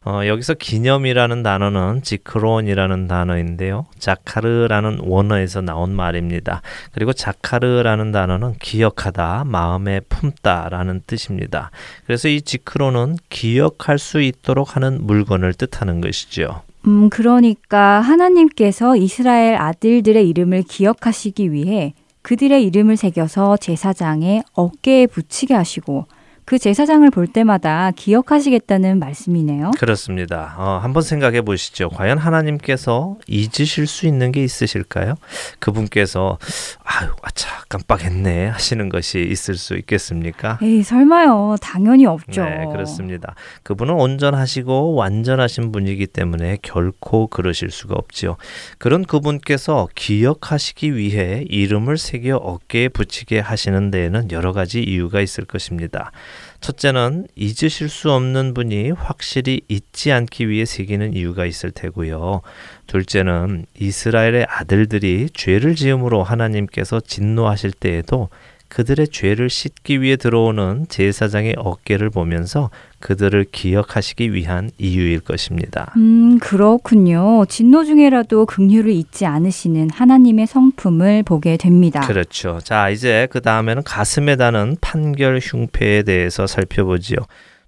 어, 0.04 0.24
여기서 0.24 0.54
기념이라는 0.54 1.42
단어는 1.42 2.02
지크론이라는 2.02 3.08
단어인데요. 3.08 3.86
자카르라는 3.98 5.00
원어에서 5.02 5.62
나온 5.62 5.94
말입니다. 5.94 6.62
그리고 6.92 7.12
자카르라는 7.12 8.12
단어는 8.12 8.54
기억하다, 8.60 9.44
마음에 9.46 10.00
품다라는 10.00 11.02
뜻입니다. 11.08 11.72
그래서 12.06 12.28
이 12.28 12.42
지크론은 12.42 13.16
기억할 13.30 13.98
수 13.98 14.20
있도록 14.20 14.76
하는 14.76 15.04
물건을 15.04 15.54
뜻하는 15.54 16.00
것이죠. 16.00 16.62
음, 16.86 17.10
그러니까 17.10 18.00
하나님께서 18.00 18.96
이스라엘 18.96 19.56
아들들의 19.56 20.28
이름을 20.28 20.62
기억하시기 20.62 21.50
위해 21.50 21.94
그들의 22.26 22.64
이름을 22.64 22.96
새겨서 22.96 23.56
제사장의 23.58 24.42
어깨에 24.54 25.06
붙이게 25.06 25.54
하시고 25.54 26.06
그 26.46 26.60
제사장을 26.60 27.10
볼 27.10 27.26
때마다 27.26 27.90
기억하시겠다는 27.90 29.00
말씀이네요. 29.00 29.72
그렇습니다. 29.80 30.54
어, 30.56 30.78
한번 30.80 31.02
생각해 31.02 31.42
보시죠. 31.42 31.88
과연 31.88 32.18
하나님께서 32.18 33.16
잊으실 33.26 33.88
수 33.88 34.06
있는 34.06 34.30
게 34.30 34.44
있으실까요? 34.44 35.16
그분께서 35.58 36.38
아유, 36.84 37.10
아차, 37.22 37.64
깜빡했네 37.68 38.46
하시는 38.46 38.88
것이 38.88 39.26
있을 39.28 39.56
수 39.56 39.74
있겠습니까? 39.74 40.60
에이, 40.62 40.84
설마요. 40.84 41.56
당연히 41.60 42.06
없죠. 42.06 42.44
네, 42.44 42.64
그렇습니다. 42.70 43.34
그분은 43.64 43.94
온전하시고 43.94 44.94
완전하신 44.94 45.72
분이기 45.72 46.06
때문에 46.06 46.58
결코 46.62 47.26
그러실 47.26 47.72
수가 47.72 47.96
없지요. 47.96 48.36
그런 48.78 49.04
그분께서 49.04 49.88
기억하시기 49.96 50.94
위해 50.94 51.44
이름을 51.48 51.98
새겨 51.98 52.36
어깨에 52.36 52.88
붙이게 52.88 53.40
하시는 53.40 53.90
데에는 53.90 54.30
여러 54.30 54.52
가지 54.52 54.80
이유가 54.80 55.20
있을 55.20 55.44
것입니다. 55.44 56.12
첫째는 56.66 57.28
잊으실 57.36 57.88
수 57.88 58.10
없는 58.10 58.52
분이 58.52 58.90
확실히 58.90 59.60
잊지 59.68 60.10
않기 60.10 60.48
위해 60.48 60.64
새기는 60.64 61.14
이유가 61.14 61.46
있을 61.46 61.70
테고요. 61.70 62.42
둘째는 62.88 63.66
이스라엘의 63.78 64.46
아들들이 64.48 65.28
죄를 65.32 65.76
지음으로 65.76 66.24
하나님께서 66.24 66.98
진노하실 66.98 67.70
때에도 67.70 68.30
그들의 68.68 69.08
죄를 69.08 69.48
씻기 69.48 70.02
위해 70.02 70.16
들어오는 70.16 70.86
제사장의 70.88 71.54
어깨를 71.56 72.10
보면서 72.10 72.70
그들을 73.00 73.46
기억하시기 73.52 74.32
위한 74.34 74.70
이유일 74.78 75.20
것입니다. 75.20 75.92
음, 75.96 76.38
그렇군요. 76.38 77.44
진노 77.46 77.84
중에라도 77.84 78.46
긍휼을 78.46 78.90
잊지 78.90 79.26
않으시는 79.26 79.90
하나님의 79.90 80.46
성품을 80.46 81.22
보게 81.22 81.56
됩니다. 81.56 82.00
그렇죠. 82.00 82.58
자, 82.62 82.90
이제 82.90 83.28
그 83.30 83.40
다음에는 83.40 83.82
가슴에 83.84 84.36
다는 84.36 84.76
판결 84.80 85.38
흉패에 85.42 86.02
대해서 86.02 86.46
살펴보지요. 86.46 87.18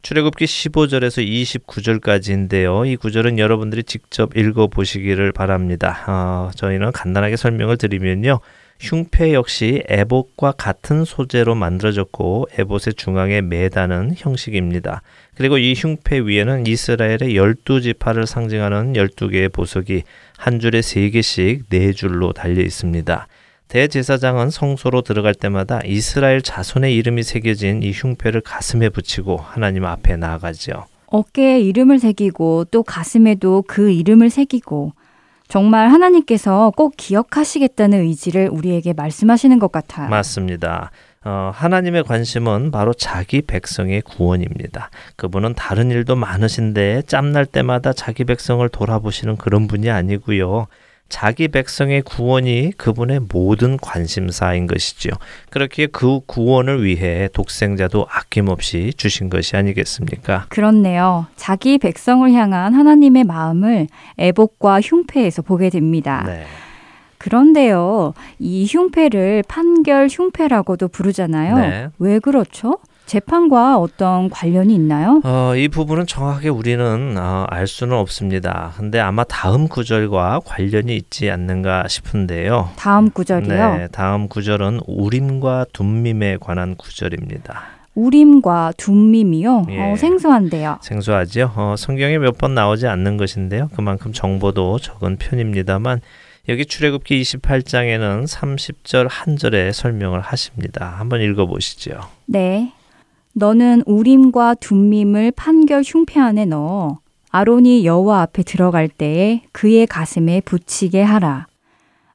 출애굽기 0.02 0.44
15절에서 0.44 1.26
29절까지인데요. 1.26 2.87
이 2.87 2.96
구절은 2.96 3.38
여러분들이 3.38 3.82
직접 3.82 4.37
읽어 4.37 4.68
보시기를 4.68 5.32
바랍니다. 5.32 6.04
어, 6.06 6.50
저희는 6.54 6.92
간단하게 6.92 7.37
설명을 7.37 7.76
드리면요. 7.76 8.40
흉패 8.81 9.35
역시 9.35 9.83
에봇과 9.88 10.53
같은 10.53 11.05
소재로 11.05 11.57
만들어졌고 11.57 12.49
에봇의 12.59 12.95
중앙에 12.95 13.41
매다는 13.41 14.14
형식입니다. 14.17 15.03
그리고 15.35 15.59
이 15.59 15.75
흉패 15.75 16.21
위에는 16.21 16.67
이스라엘의 16.67 17.35
열두 17.35 17.81
지파를 17.81 18.27
상징하는 18.27 18.95
열두 18.95 19.29
개의 19.29 19.49
보석이 19.49 20.05
한 20.37 20.61
줄에 20.61 20.81
세 20.83 21.11
개씩 21.11 21.69
네 21.71 21.93
줄로 21.93 22.33
달려 22.33 22.62
있습니다. 22.62 23.27
대제사장은 23.67 24.51
성소로 24.51 25.03
들어갈 25.03 25.35
때마다 25.35 25.81
이스라엘 25.85 26.41
자손의 26.41 26.95
이름이 26.97 27.23
새겨진 27.23 27.83
이 27.83 27.91
흉패를 27.93 28.41
가슴에 28.41 28.88
붙이고 28.88 29.37
하나님 29.37 29.85
앞에 29.85 30.17
나아가죠. 30.17 30.87
어깨에 31.07 31.61
이름을 31.61 31.99
새기고 31.99 32.67
또 32.71 32.83
가슴에도 32.83 33.64
그 33.67 33.91
이름을 33.91 34.31
새기고 34.31 34.93
정말 35.48 35.88
하나님께서 35.88 36.72
꼭 36.76 36.94
기억하시겠다는 36.96 38.00
의지를 38.00 38.48
우리에게 38.52 38.92
말씀하시는 38.92 39.58
것 39.58 39.72
같아요. 39.72 40.08
맞습니다. 40.11 40.90
어, 41.24 41.50
하나님의 41.52 42.04
관심은 42.04 42.70
바로 42.70 42.94
자기 42.94 43.42
백성의 43.42 44.02
구원입니다. 44.02 44.90
그분은 45.16 45.54
다른 45.54 45.90
일도 45.90 46.16
많으신데 46.16 47.02
짬날 47.06 47.44
때마다 47.44 47.92
자기 47.92 48.24
백성을 48.24 48.66
돌아보시는 48.68 49.37
그런 49.37 49.66
분이 49.66 49.90
아니고요. 49.90 50.68
자기 51.09 51.49
백성의 51.49 52.03
구원이 52.03 52.73
그분의 52.77 53.21
모든 53.33 53.79
관심사인 53.79 54.66
것이지요. 54.66 55.12
그렇게 55.51 55.87
그 55.87 56.21
구원을 56.27 56.85
위해 56.85 57.29
독생자도 57.33 58.07
아낌없이 58.11 58.92
주신 58.97 59.31
것이 59.31 59.57
아니겠습니까? 59.57 60.47
그렇네요. 60.49 61.27
자기 61.37 61.79
백성을 61.79 62.31
향한 62.33 62.75
하나님의 62.75 63.25
마음을 63.25 63.87
애복과 64.18 64.81
흉패에서 64.83 65.42
보게 65.42 65.71
됩니다. 65.71 66.25
네. 66.27 66.44
그런데요, 67.16 68.14
이 68.38 68.66
흉패를 68.68 69.42
판결 69.49 70.09
흉패라고도 70.09 70.88
부르잖아요. 70.88 71.57
네. 71.57 71.88
왜 71.99 72.18
그렇죠? 72.21 72.79
재판과 73.09 73.79
어떤 73.79 74.29
관련이 74.29 74.75
있나요? 74.75 75.21
어, 75.25 75.55
이 75.57 75.66
부분은 75.68 76.07
정확하게 76.07 76.51
우리는 76.51 77.16
어, 77.18 77.47
알 77.49 77.66
수는 77.66 77.97
없습니다. 77.97 78.75
근데 78.77 79.01
아마 79.01 79.25
다음 79.25 79.66
구절과 79.66 80.40
관련이 80.44 80.94
있지 80.94 81.31
않는가 81.31 81.88
싶은데요. 81.88 82.71
다음 82.77 83.11
구절이요. 83.11 83.49
네, 83.77 83.88
다음 83.90 84.29
구절은 84.29 84.81
우림과 84.87 85.66
둠밈에 85.73 86.37
관한 86.40 86.77
구절입니다. 86.77 87.62
우림과 87.94 88.75
둠밈이요. 88.77 89.66
예. 89.71 89.81
어, 89.92 89.97
생소한데요. 89.97 90.79
생소하죠. 90.83 91.51
어, 91.57 91.75
성경에 91.77 92.18
몇 92.18 92.37
번 92.38 92.55
나오지 92.55 92.87
않는 92.87 93.16
것인데요. 93.16 93.68
그만큼 93.75 94.12
정보도 94.12 94.79
적은 94.79 95.16
편입니다만 95.16 96.01
여기 96.49 96.64
출애굽기 96.64 97.21
28장에는 97.23 98.27
30절 98.29 99.09
한 99.11 99.37
절에 99.37 99.73
설명을 99.73 100.21
하십니다. 100.21 100.94
한번 100.99 101.21
읽어 101.23 101.47
보시죠. 101.47 101.99
네. 102.27 102.73
너는 103.38 103.85
우림과 103.87 104.55
둠밈을 104.55 105.31
판결 105.31 105.83
흉패 105.87 106.18
안에 106.18 106.44
넣어 106.44 106.98
아론이 107.31 107.87
여호와 107.87 108.22
앞에 108.22 108.42
들어갈 108.42 108.88
때에 108.88 109.42
그의 109.53 109.87
가슴에 109.87 110.40
붙이게 110.40 111.03
하라. 111.03 111.46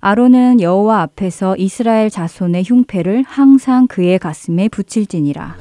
아론은 0.02 0.60
여호와 0.60 1.02
앞에서 1.04 1.56
이스라엘 1.56 2.10
자손의 2.10 2.64
흉패를 2.66 3.24
항상 3.26 3.88
그의 3.88 4.20
가슴에 4.20 4.68
붙일지니라. 4.68 5.56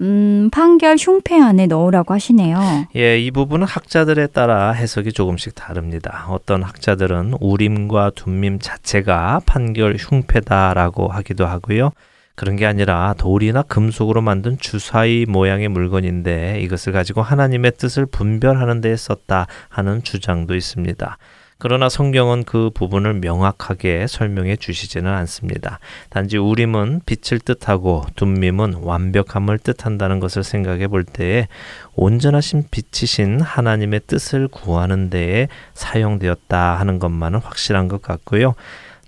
음, 0.00 0.48
판결 0.52 0.94
흉패 0.96 1.40
안에 1.40 1.66
넣으라고 1.66 2.14
하시네요. 2.14 2.86
예, 2.94 3.18
이 3.18 3.32
부분은 3.32 3.66
학자들에 3.66 4.28
따라 4.28 4.70
해석이 4.70 5.12
조금씩 5.12 5.56
다릅니다. 5.56 6.26
어떤 6.28 6.62
학자들은 6.62 7.34
우림과 7.40 8.12
둠밈 8.14 8.60
자체가 8.60 9.40
판결 9.44 9.96
흉패다라고 9.98 11.08
하기도 11.08 11.46
하고요. 11.46 11.90
그런 12.38 12.54
게 12.54 12.66
아니라 12.66 13.16
돌이나 13.18 13.62
금속으로 13.62 14.22
만든 14.22 14.58
주사위 14.58 15.26
모양의 15.28 15.66
물건인데 15.66 16.60
이것을 16.60 16.92
가지고 16.92 17.20
하나님의 17.20 17.72
뜻을 17.76 18.06
분별하는 18.06 18.80
데 18.80 18.94
썼다 18.94 19.48
하는 19.68 20.04
주장도 20.04 20.54
있습니다. 20.54 21.18
그러나 21.58 21.88
성경은 21.88 22.44
그 22.44 22.70
부분을 22.72 23.14
명확하게 23.14 24.06
설명해 24.06 24.54
주시지는 24.54 25.12
않습니다. 25.12 25.80
단지 26.10 26.38
우림은 26.38 27.00
빛을 27.06 27.40
뜻하고 27.40 28.04
둠밈은 28.14 28.74
완벽함을 28.82 29.58
뜻한다는 29.58 30.20
것을 30.20 30.44
생각해 30.44 30.86
볼 30.86 31.02
때에 31.02 31.48
온전하신 31.96 32.66
빛이신 32.70 33.40
하나님의 33.40 34.02
뜻을 34.06 34.46
구하는 34.46 35.10
데에 35.10 35.48
사용되었다 35.74 36.78
하는 36.78 37.00
것만은 37.00 37.40
확실한 37.40 37.88
것 37.88 38.00
같고요. 38.00 38.54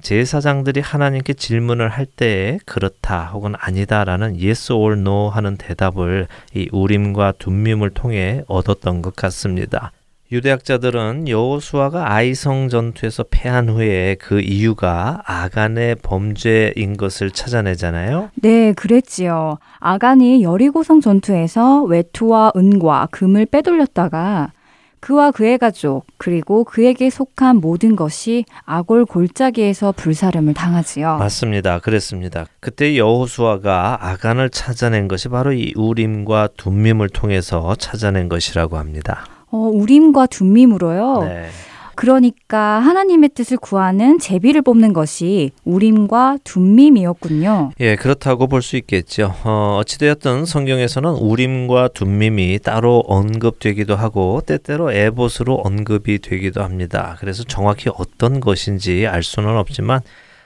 제사장들이 0.00 0.80
하나님께 0.80 1.34
질문을 1.34 1.88
할 1.88 2.06
때에 2.06 2.58
그렇다 2.66 3.26
혹은 3.32 3.54
아니다라는 3.58 4.36
yes 4.42 4.72
or 4.72 4.98
no 4.98 5.28
하는 5.28 5.56
대답을 5.56 6.26
이 6.54 6.68
우림과 6.72 7.34
둠밈을 7.38 7.90
통해 7.90 8.42
얻었던 8.46 9.02
것 9.02 9.14
같습니다. 9.16 9.92
유대학자들은 10.32 11.26
여호수아가 11.28 12.12
아이성 12.12 12.68
전투에서 12.68 13.24
패한 13.28 13.68
후에 13.68 14.16
그 14.20 14.40
이유가 14.40 15.22
아간의 15.26 15.96
범죄인 15.96 16.96
것을 16.96 17.32
찾아내잖아요. 17.32 18.30
네, 18.36 18.72
그랬지요. 18.74 19.58
아간이 19.80 20.44
여리고성 20.44 21.00
전투에서 21.00 21.82
외투와 21.82 22.52
은과 22.54 23.08
금을 23.10 23.46
빼돌렸다가 23.46 24.52
그와 25.00 25.30
그의 25.30 25.58
가족 25.58 26.06
그리고 26.18 26.64
그에게 26.64 27.10
속한 27.10 27.56
모든 27.56 27.96
것이 27.96 28.44
아골 28.64 29.06
골짜기에서 29.06 29.92
불사름을 29.92 30.54
당하지요. 30.54 31.16
맞습니다. 31.16 31.78
그랬습니다. 31.78 32.46
그때 32.60 32.96
여호수아가 32.96 33.98
아간을 34.00 34.50
찾아낸 34.50 35.08
것이 35.08 35.28
바로 35.28 35.52
이 35.52 35.72
우림과 35.74 36.50
둠밈을 36.56 37.08
통해서 37.08 37.74
찾아낸 37.76 38.28
것이라고 38.28 38.76
합니다. 38.76 39.24
어, 39.50 39.56
우림과 39.56 40.26
둠밈으로요. 40.26 41.22
네. 41.24 41.48
그러니까 41.94 42.78
하나님의 42.80 43.30
뜻을 43.34 43.56
구하는 43.56 44.18
제비를 44.18 44.62
뽑는 44.62 44.92
것이 44.92 45.50
우림과 45.64 46.38
둠밈이었군요. 46.44 47.72
예, 47.80 47.96
그렇다고 47.96 48.46
볼 48.46 48.62
수 48.62 48.76
있겠죠. 48.76 49.34
어, 49.44 49.78
어찌되었든 49.80 50.44
성경에서는 50.44 51.10
우림과 51.10 51.88
둠밈이 51.94 52.58
따로 52.62 53.02
언급되기도 53.06 53.96
하고 53.96 54.42
때때로 54.44 54.92
에봇으로 54.92 55.54
언급이 55.56 56.18
되기도 56.18 56.62
합니다. 56.62 57.16
그래서 57.20 57.42
정확히 57.44 57.90
어떤 57.96 58.40
것인지 58.40 59.06
알 59.06 59.22
수는 59.22 59.56
없지만 59.56 60.00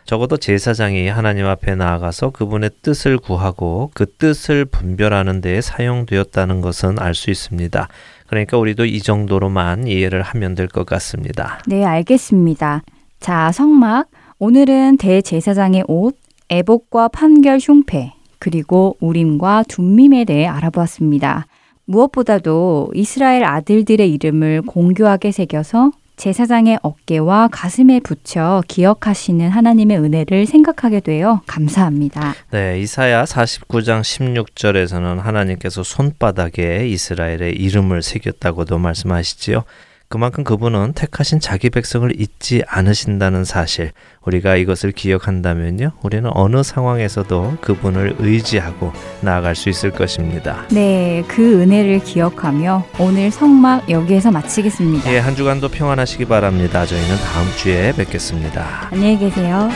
적어도 0.07 0.37
제사장이 0.37 1.09
하나님 1.09 1.47
앞에 1.47 1.75
나아가서 1.77 2.31
그분의 2.31 2.71
뜻을 2.83 3.17
구하고 3.19 3.91
그 3.95 4.05
뜻을 4.07 4.67
분별하는 4.67 5.41
데에 5.41 5.63
사용되었다는 5.63 6.61
것은 6.61 6.99
알 6.99 7.15
수 7.15 7.31
있습니다. 7.31 7.89
그러니까 8.35 8.59
우리도 8.59 8.85
이 8.85 8.99
정도로만 9.01 9.87
이해를 9.87 10.23
하면 10.23 10.57
될 10.57 10.67
것 10.67 10.85
같습니다. 10.87 11.61
네, 11.69 11.85
알겠습니다. 11.85 12.83
자, 13.21 13.53
성막. 13.53 14.09
오늘은 14.41 14.97
대제사장의 14.97 15.85
옷, 15.87 16.17
애복과 16.51 17.09
판결 17.09 17.59
흉패, 17.63 18.13
그리고 18.41 18.97
우림과 18.99 19.65
둠밈에 19.69 20.25
대해 20.25 20.47
알아보았습니다. 20.47 21.47
무엇보다도 21.85 22.91
이스라엘 22.95 23.45
아들들의 23.45 24.11
이름을 24.13 24.63
공교하게 24.63 25.31
새겨서 25.31 25.93
제사장의 26.17 26.79
어깨와 26.83 27.49
가슴에 27.49 28.01
붙여 28.01 28.63
기억하시는 28.69 29.49
하나님의 29.49 29.99
은혜를 29.99 30.47
생각하게 30.47 31.01
되어 31.01 31.43
감사합니다. 31.47 32.35
네, 32.51 32.81
이사야 32.81 33.25
49장 33.25 34.03
16절에서는 34.03 35.19
하나님께서 35.19 35.83
손바닥에 35.83 36.87
이스라엘의 36.89 37.55
이름을 37.57 38.03
새겼다고도 38.03 38.79
말씀하시지요. 38.79 39.65
그만큼 40.09 40.45
그분은 40.45 40.93
택하신 40.95 41.41
자기 41.41 41.71
백성을 41.71 42.09
잊지 42.21 42.63
않으신다는 42.67 43.45
사실, 43.45 43.91
우리가 44.23 44.57
이것을 44.57 44.93
기억한다면요, 44.93 45.93
우리는 46.03 46.31
어느 46.33 46.63
상황에서도 46.63 47.59
그분을 47.61 48.17
의지하고 48.19 48.93
나아갈 49.21 49.55
수 49.55 49.69
있을 49.69 49.91
것입니다. 49.91 50.67
네, 50.71 51.25
그 51.29 51.61
은혜를 51.61 52.01
기억하며 52.01 52.87
오늘 52.99 53.31
성막 53.31 53.91
여기에서 53.91 54.31
마치겠습니다. 54.31 55.13
예, 55.13 55.19
한 55.19 55.35
주간도 55.35 55.69
평안하시기 55.69 56.27
바랍니다. 56.27 56.87
저희는 56.87 57.17
다음 57.17 57.49
주에 57.57 57.93
뵙겠습니다. 57.93 58.89
안녕히 58.93 59.19
계세요. 59.19 59.69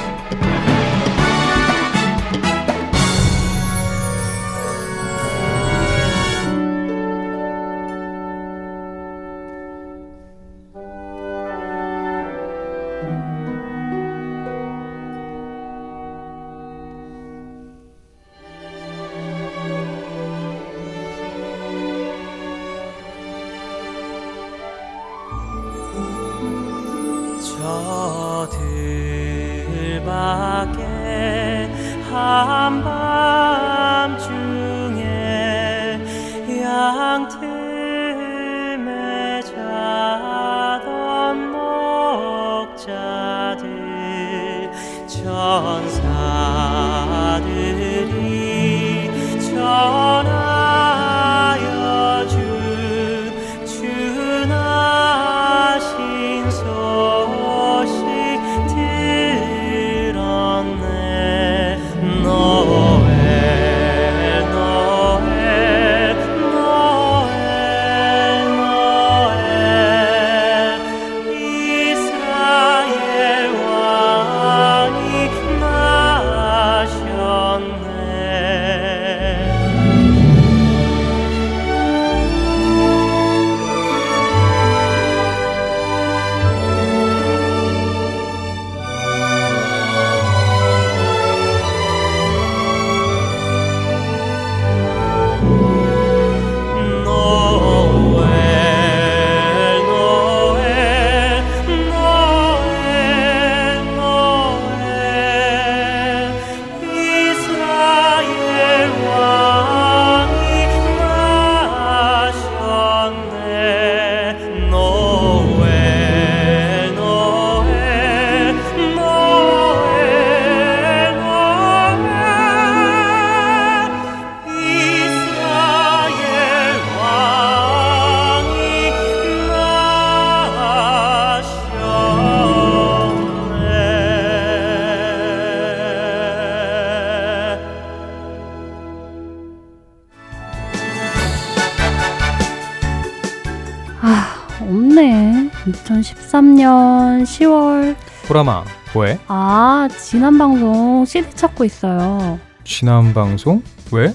보라마 148.28 148.62
뭐해? 148.92 149.18
아, 149.28 149.88
지난 149.98 150.36
방송 150.36 151.06
CD 151.06 151.30
찾고 151.34 151.64
있어요. 151.64 152.38
지난 152.62 153.14
방송? 153.14 153.62
왜? 153.90 154.14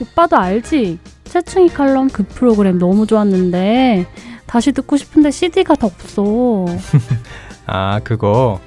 오빠도 0.00 0.36
알지? 0.36 0.98
채충이 1.22 1.68
칼럼 1.68 2.08
그 2.08 2.24
프로그램 2.24 2.78
너무 2.78 3.06
좋았는데 3.06 4.06
다시 4.46 4.72
듣고 4.72 4.96
싶은데 4.96 5.30
CD가 5.30 5.76
더 5.76 5.86
없어. 5.86 6.66
아 7.66 8.00
그거 8.02 8.60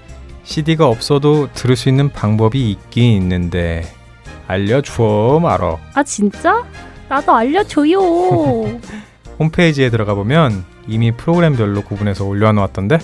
CD가 0.44 0.88
없어도 0.88 1.52
들을 1.54 1.76
수 1.76 1.90
있는 1.90 2.10
방법이 2.10 2.72
있긴 2.72 3.12
있는데 3.22 3.84
알려줘 4.48 5.40
말어 5.42 5.80
아, 5.94 6.04
진짜? 6.04 6.64
나도 7.10 7.34
알려줘요. 7.36 8.00
홈페이지에 9.38 9.90
들어가 9.90 10.14
보면 10.14 10.64
이미 10.88 11.12
프로그램별로 11.12 11.82
구분해서 11.82 12.26
올려놓았던데 12.26 13.00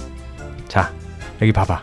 자 0.69 0.93
여기 1.41 1.51
봐봐 1.51 1.81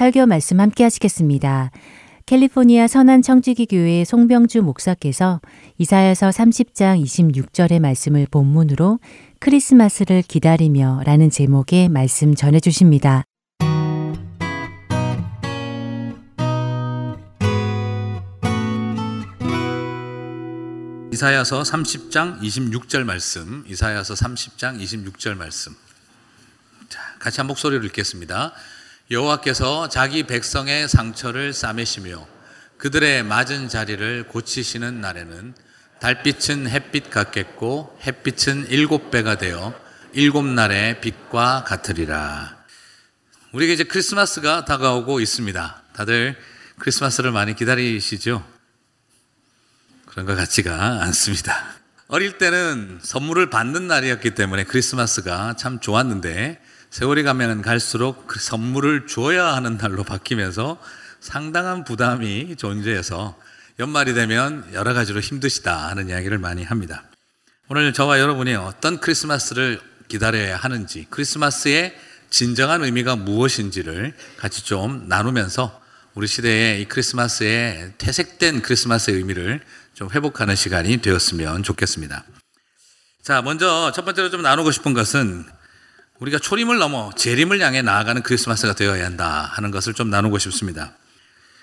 설교 0.00 0.24
말씀 0.24 0.60
함께 0.60 0.82
하시겠습니다. 0.84 1.70
캘리포니아 2.24 2.86
선한 2.86 3.20
청지기 3.20 3.66
교회 3.66 4.02
송병주 4.06 4.62
목사께서 4.62 5.42
이사야서 5.76 6.30
30장 6.30 7.04
26절의 7.04 7.80
말씀을 7.80 8.26
본문으로 8.30 8.98
크리스마스를 9.40 10.22
기다리며 10.22 11.02
라는 11.04 11.28
제목의 11.28 11.90
말씀 11.90 12.34
전해 12.34 12.60
주십니다. 12.60 13.24
이사야서 21.12 21.60
30장 21.60 22.40
26절 22.40 23.04
말씀. 23.04 23.66
이사야서 23.68 24.14
30장 24.14 24.80
26절 24.80 25.36
말씀. 25.36 25.76
자, 26.88 27.00
같이 27.18 27.40
한 27.40 27.46
목소리로 27.48 27.84
읽겠습니다. 27.84 28.54
여호와께서 29.10 29.88
자기 29.88 30.22
백성의 30.22 30.88
상처를 30.88 31.52
싸매시며 31.52 32.28
그들의 32.78 33.24
맞은 33.24 33.68
자리를 33.68 34.28
고치시는 34.28 35.00
날에는 35.00 35.52
달빛은 35.98 36.68
햇빛 36.68 37.10
같겠고 37.10 37.98
햇빛은 38.06 38.68
일곱 38.68 39.10
배가 39.10 39.36
되어 39.36 39.74
일곱 40.12 40.46
날의 40.46 41.00
빛과 41.00 41.64
같으리라. 41.64 42.56
우리가 43.50 43.72
이제 43.72 43.82
크리스마스가 43.82 44.64
다가오고 44.64 45.18
있습니다. 45.18 45.82
다들 45.92 46.36
크리스마스를 46.78 47.32
많이 47.32 47.56
기다리시죠? 47.56 48.46
그런 50.06 50.24
것 50.24 50.36
같지가 50.36 51.02
않습니다. 51.02 51.74
어릴 52.06 52.38
때는 52.38 53.00
선물을 53.02 53.50
받는 53.50 53.88
날이었기 53.88 54.36
때문에 54.36 54.64
크리스마스가 54.64 55.56
참 55.56 55.80
좋았는데 55.80 56.60
세월이 56.90 57.22
가면 57.22 57.62
갈수록 57.62 58.26
그 58.26 58.40
선물을 58.40 59.06
줘야 59.06 59.54
하는 59.54 59.78
날로 59.78 60.02
바뀌면서 60.02 60.80
상당한 61.20 61.84
부담이 61.84 62.56
존재해서 62.56 63.38
연말이 63.78 64.12
되면 64.12 64.68
여러 64.72 64.92
가지로 64.92 65.20
힘드시다 65.20 65.88
하는 65.88 66.08
이야기를 66.08 66.38
많이 66.38 66.64
합니다. 66.64 67.04
오늘 67.68 67.92
저와 67.92 68.18
여러분이 68.18 68.54
어떤 68.56 68.98
크리스마스를 68.98 69.80
기다려야 70.08 70.56
하는지, 70.56 71.06
크리스마스의 71.10 71.96
진정한 72.28 72.82
의미가 72.82 73.14
무엇인지를 73.14 74.16
같이 74.38 74.64
좀 74.64 75.06
나누면서 75.08 75.80
우리 76.14 76.26
시대의 76.26 76.82
이 76.82 76.84
크리스마스의 76.86 77.92
퇴색된 77.98 78.62
크리스마스의 78.62 79.16
의미를 79.16 79.60
좀 79.94 80.10
회복하는 80.10 80.56
시간이 80.56 80.96
되었으면 80.96 81.62
좋겠습니다. 81.62 82.24
자, 83.22 83.42
먼저 83.42 83.92
첫 83.94 84.04
번째로 84.04 84.30
좀 84.30 84.42
나누고 84.42 84.72
싶은 84.72 84.92
것은 84.92 85.46
우리가 86.20 86.38
초림을 86.38 86.78
넘어 86.78 87.10
재림을 87.16 87.60
향해 87.60 87.82
나아가는 87.82 88.22
크리스마스가 88.22 88.74
되어야 88.74 89.04
한다 89.04 89.50
하는 89.52 89.70
것을 89.70 89.94
좀 89.94 90.10
나누고 90.10 90.38
싶습니다. 90.38 90.92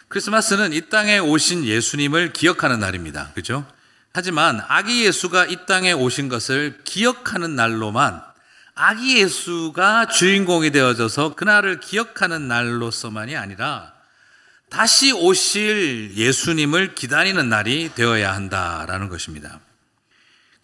크리스마스는 0.10 0.74
이 0.74 0.90
땅에 0.90 1.20
오신 1.20 1.66
예수님을 1.66 2.34
기억하는 2.34 2.80
날입니다. 2.80 3.32
그죠? 3.36 3.66
하지만 4.14 4.62
아기 4.68 5.06
예수가 5.06 5.46
이 5.46 5.66
땅에 5.68 5.92
오신 5.92 6.28
것을 6.28 6.80
기억하는 6.84 7.56
날로만 7.56 8.22
아기 8.74 9.20
예수가 9.20 10.08
주인공이 10.08 10.72
되어져서 10.72 11.36
그날을 11.36 11.80
기억하는 11.80 12.48
날로서만이 12.48 13.36
아니라 13.36 13.94
다시 14.70 15.12
오실 15.12 16.16
예수님을 16.16 16.96
기다리는 16.96 17.48
날이 17.48 17.92
되어야 17.94 18.34
한다라는 18.34 19.10
것입니다. 19.10 19.60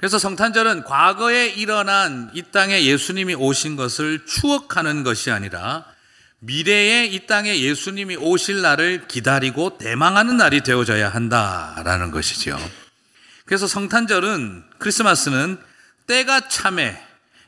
그래서 0.04 0.20
성탄절은 0.20 0.84
과거에 0.84 1.48
일어난 1.48 2.30
이 2.34 2.44
땅에 2.52 2.84
예수님이 2.84 3.36
오신 3.36 3.78
것을 3.78 4.26
추억하는 4.26 5.04
것이 5.04 5.32
아니라 5.32 5.86
미래에 6.40 7.06
이 7.06 7.26
땅에 7.26 7.62
예수님이 7.62 8.18
오실 8.18 8.62
날을 8.62 9.08
기다리고 9.08 9.78
대망하는 9.78 10.36
날이 10.36 10.60
되어져야 10.60 11.08
한다라는 11.08 12.12
것이죠. 12.12 12.60
그래서 13.46 13.66
성탄절은 13.66 14.66
크리스마스는 14.78 15.58
때가 16.08 16.50
참에 16.50 17.02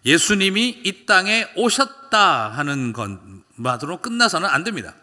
예수님이 0.06 0.82
이 0.86 1.06
땅에 1.06 1.50
오셨다 1.58 2.52
하는 2.52 2.94
것만으로 2.94 3.98
끝나서는 3.98 4.48
안 4.48 4.64
됩니다. 4.64 4.96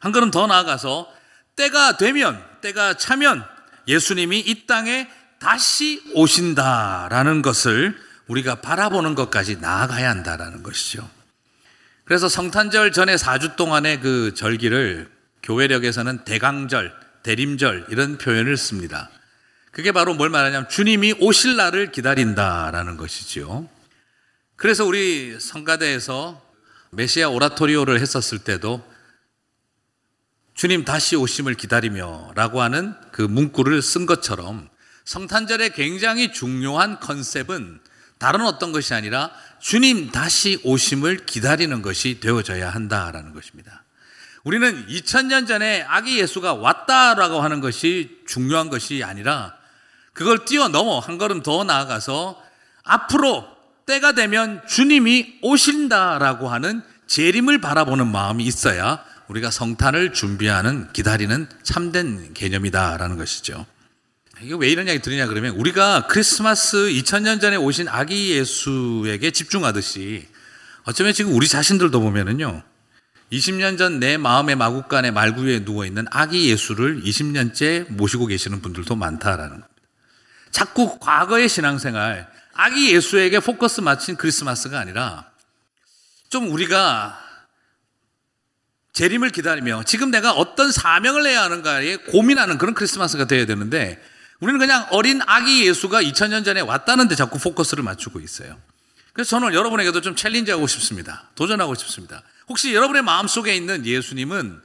한 0.00 0.10
걸음 0.10 0.30
더 0.30 0.46
나아가서 0.46 1.06
때가 1.54 1.98
되면, 1.98 2.42
때가 2.62 2.94
차면 2.94 3.44
예수님이 3.86 4.40
이 4.40 4.66
땅에 4.66 5.06
다시 5.38 6.02
오신다라는 6.14 7.42
것을 7.42 7.98
우리가 8.26 8.56
바라보는 8.56 9.14
것까지 9.14 9.56
나아가야 9.56 10.10
한다라는 10.10 10.62
것이죠. 10.62 11.08
그래서 12.04 12.28
성탄절 12.28 12.92
전에 12.92 13.16
4주 13.16 13.56
동안의 13.56 14.00
그 14.00 14.34
절기를 14.34 15.10
교회력에서는 15.42 16.24
대강절, 16.24 16.94
대림절 17.22 17.86
이런 17.90 18.18
표현을 18.18 18.56
씁니다. 18.56 19.10
그게 19.70 19.92
바로 19.92 20.14
뭘 20.14 20.30
말하냐면 20.30 20.68
주님이 20.68 21.14
오실 21.20 21.56
날을 21.56 21.92
기다린다라는 21.92 22.96
것이지요. 22.96 23.68
그래서 24.56 24.84
우리 24.84 25.38
성가대에서 25.38 26.42
메시아 26.90 27.28
오라토리오를 27.28 28.00
했었을 28.00 28.38
때도 28.38 28.82
주님 30.54 30.84
다시 30.84 31.14
오심을 31.14 31.54
기다리며 31.54 32.32
라고 32.34 32.60
하는 32.60 32.94
그 33.12 33.22
문구를 33.22 33.80
쓴 33.82 34.06
것처럼 34.06 34.68
성탄절의 35.08 35.72
굉장히 35.72 36.34
중요한 36.34 37.00
컨셉은 37.00 37.80
다른 38.18 38.42
어떤 38.42 38.72
것이 38.72 38.92
아니라 38.92 39.30
주님 39.58 40.10
다시 40.12 40.60
오심을 40.64 41.24
기다리는 41.24 41.80
것이 41.80 42.20
되어져야 42.20 42.68
한다라는 42.68 43.32
것입니다. 43.32 43.84
우리는 44.44 44.86
2000년 44.86 45.48
전에 45.48 45.82
아기 45.88 46.18
예수가 46.18 46.52
왔다라고 46.52 47.40
하는 47.40 47.60
것이 47.60 48.18
중요한 48.26 48.68
것이 48.68 49.02
아니라 49.02 49.54
그걸 50.12 50.44
뛰어넘어 50.44 50.98
한 50.98 51.16
걸음 51.16 51.42
더 51.42 51.64
나아가서 51.64 52.42
앞으로 52.84 53.48
때가 53.86 54.12
되면 54.12 54.60
주님이 54.66 55.38
오신다라고 55.40 56.50
하는 56.50 56.82
재림을 57.06 57.62
바라보는 57.62 58.12
마음이 58.12 58.44
있어야 58.44 59.02
우리가 59.28 59.50
성탄을 59.50 60.12
준비하는 60.12 60.92
기다리는 60.92 61.48
참된 61.62 62.34
개념이다라는 62.34 63.16
것이죠. 63.16 63.64
이게 64.42 64.54
왜 64.56 64.68
이런 64.70 64.86
이야기 64.86 65.00
드리냐 65.00 65.26
그러면 65.26 65.54
우리가 65.56 66.06
크리스마스 66.06 66.76
2000년 66.76 67.40
전에 67.40 67.56
오신 67.56 67.88
아기 67.88 68.30
예수에게 68.30 69.30
집중하듯이 69.30 70.28
어쩌면 70.84 71.12
지금 71.12 71.34
우리 71.34 71.48
자신들도 71.48 72.00
보면은요. 72.00 72.62
20년 73.32 73.76
전 73.76 73.98
내 73.98 74.16
마음의 74.16 74.56
마국간의 74.56 75.10
말구에 75.12 75.64
누워 75.64 75.84
있는 75.84 76.06
아기 76.10 76.48
예수를 76.50 77.02
20년째 77.02 77.86
모시고 77.90 78.26
계시는 78.26 78.62
분들도 78.62 78.94
많다라는 78.94 79.50
겁니다. 79.50 79.68
자꾸 80.50 80.98
과거의 80.98 81.48
신앙생활, 81.48 82.26
아기 82.54 82.94
예수에게 82.94 83.40
포커스 83.40 83.82
맞춘 83.82 84.16
크리스마스가 84.16 84.78
아니라 84.78 85.30
좀 86.30 86.50
우리가 86.50 87.22
재림을 88.94 89.30
기다리며 89.30 89.82
지금 89.84 90.10
내가 90.10 90.32
어떤 90.32 90.72
사명을 90.72 91.26
해야 91.26 91.42
하는가에 91.42 91.96
고민하는 91.96 92.56
그런 92.56 92.74
크리스마스가 92.74 93.26
되어야 93.26 93.44
되는데 93.46 94.02
우리는 94.40 94.58
그냥 94.58 94.86
어린 94.90 95.20
아기 95.26 95.66
예수가 95.66 96.02
2000년 96.02 96.44
전에 96.44 96.60
왔다는데 96.60 97.14
자꾸 97.16 97.38
포커스를 97.38 97.82
맞추고 97.82 98.20
있어요. 98.20 98.60
그래서 99.12 99.30
저는 99.30 99.52
여러분에게도 99.52 100.00
좀 100.00 100.14
챌린지하고 100.14 100.66
싶습니다. 100.68 101.30
도전하고 101.34 101.74
싶습니다. 101.74 102.22
혹시 102.48 102.72
여러분의 102.72 103.02
마음속에 103.02 103.54
있는 103.56 103.84
예수님은 103.84 104.62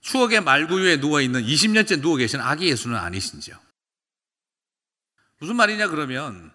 추억의 0.00 0.40
말구유에 0.42 0.96
누워있는 0.96 1.44
20년째 1.44 2.00
누워 2.00 2.16
계신 2.16 2.40
아기 2.40 2.66
예수는 2.68 2.96
아니신지요? 2.96 3.56
무슨 5.40 5.56
말이냐 5.56 5.88
그러면 5.88 6.50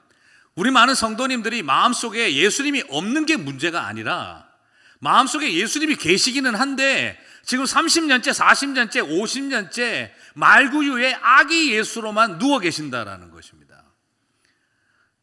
우리 0.56 0.72
많은 0.72 0.96
성도님들이 0.96 1.62
마음속에 1.62 2.36
예수님이 2.36 2.84
없는 2.90 3.26
게 3.26 3.38
문제가 3.38 3.86
아니라 3.86 4.48
마음속에 5.00 5.54
예수님이 5.54 5.96
계시기는 5.96 6.56
한데 6.56 7.20
지금 7.46 7.66
30년째, 7.66 8.34
40년째, 8.34 9.08
50년째 9.08 10.12
말구유의 10.36 11.18
아기 11.22 11.74
예수로만 11.74 12.38
누워 12.40 12.60
계신다라는 12.60 13.32
것입니다. 13.32 13.84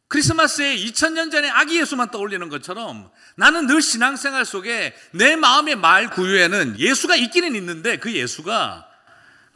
크리스마스에 0.09 0.77
2000년 0.77 1.31
전에 1.31 1.49
아기 1.49 1.79
예수만 1.79 2.11
떠올리는 2.11 2.47
것처럼 2.49 3.11
나는 3.35 3.67
늘 3.67 3.81
신앙생활 3.81 4.45
속에 4.45 4.95
내 5.11 5.35
마음의 5.35 5.75
말구유에는 5.75 6.79
예수가 6.79 7.15
있기는 7.15 7.55
있는데 7.55 7.97
그 7.97 8.13
예수가 8.13 8.87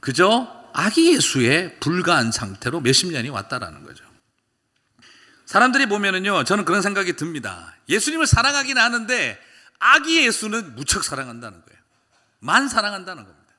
그저 0.02 0.62
아기 0.74 1.14
예수에 1.14 1.78
불과한 1.80 2.32
상태로 2.32 2.82
몇십 2.82 3.12
년이 3.12 3.30
왔다라는 3.30 3.84
거죠. 3.84 4.04
사람들이 5.46 5.88
보면은요, 5.88 6.46
저는 6.46 6.64
그런 6.64 6.82
생각이 6.82 7.14
듭니다. 7.18 7.76
예수님을 7.90 8.26
사랑하긴 8.26 8.78
하는데 8.78 9.40
아기 9.80 10.26
예수는 10.26 10.76
무척 10.76 11.04
사랑한다는 11.04 11.62
거예요. 11.62 11.71
만 12.42 12.68
사랑한다는 12.68 13.24
겁니다. 13.24 13.54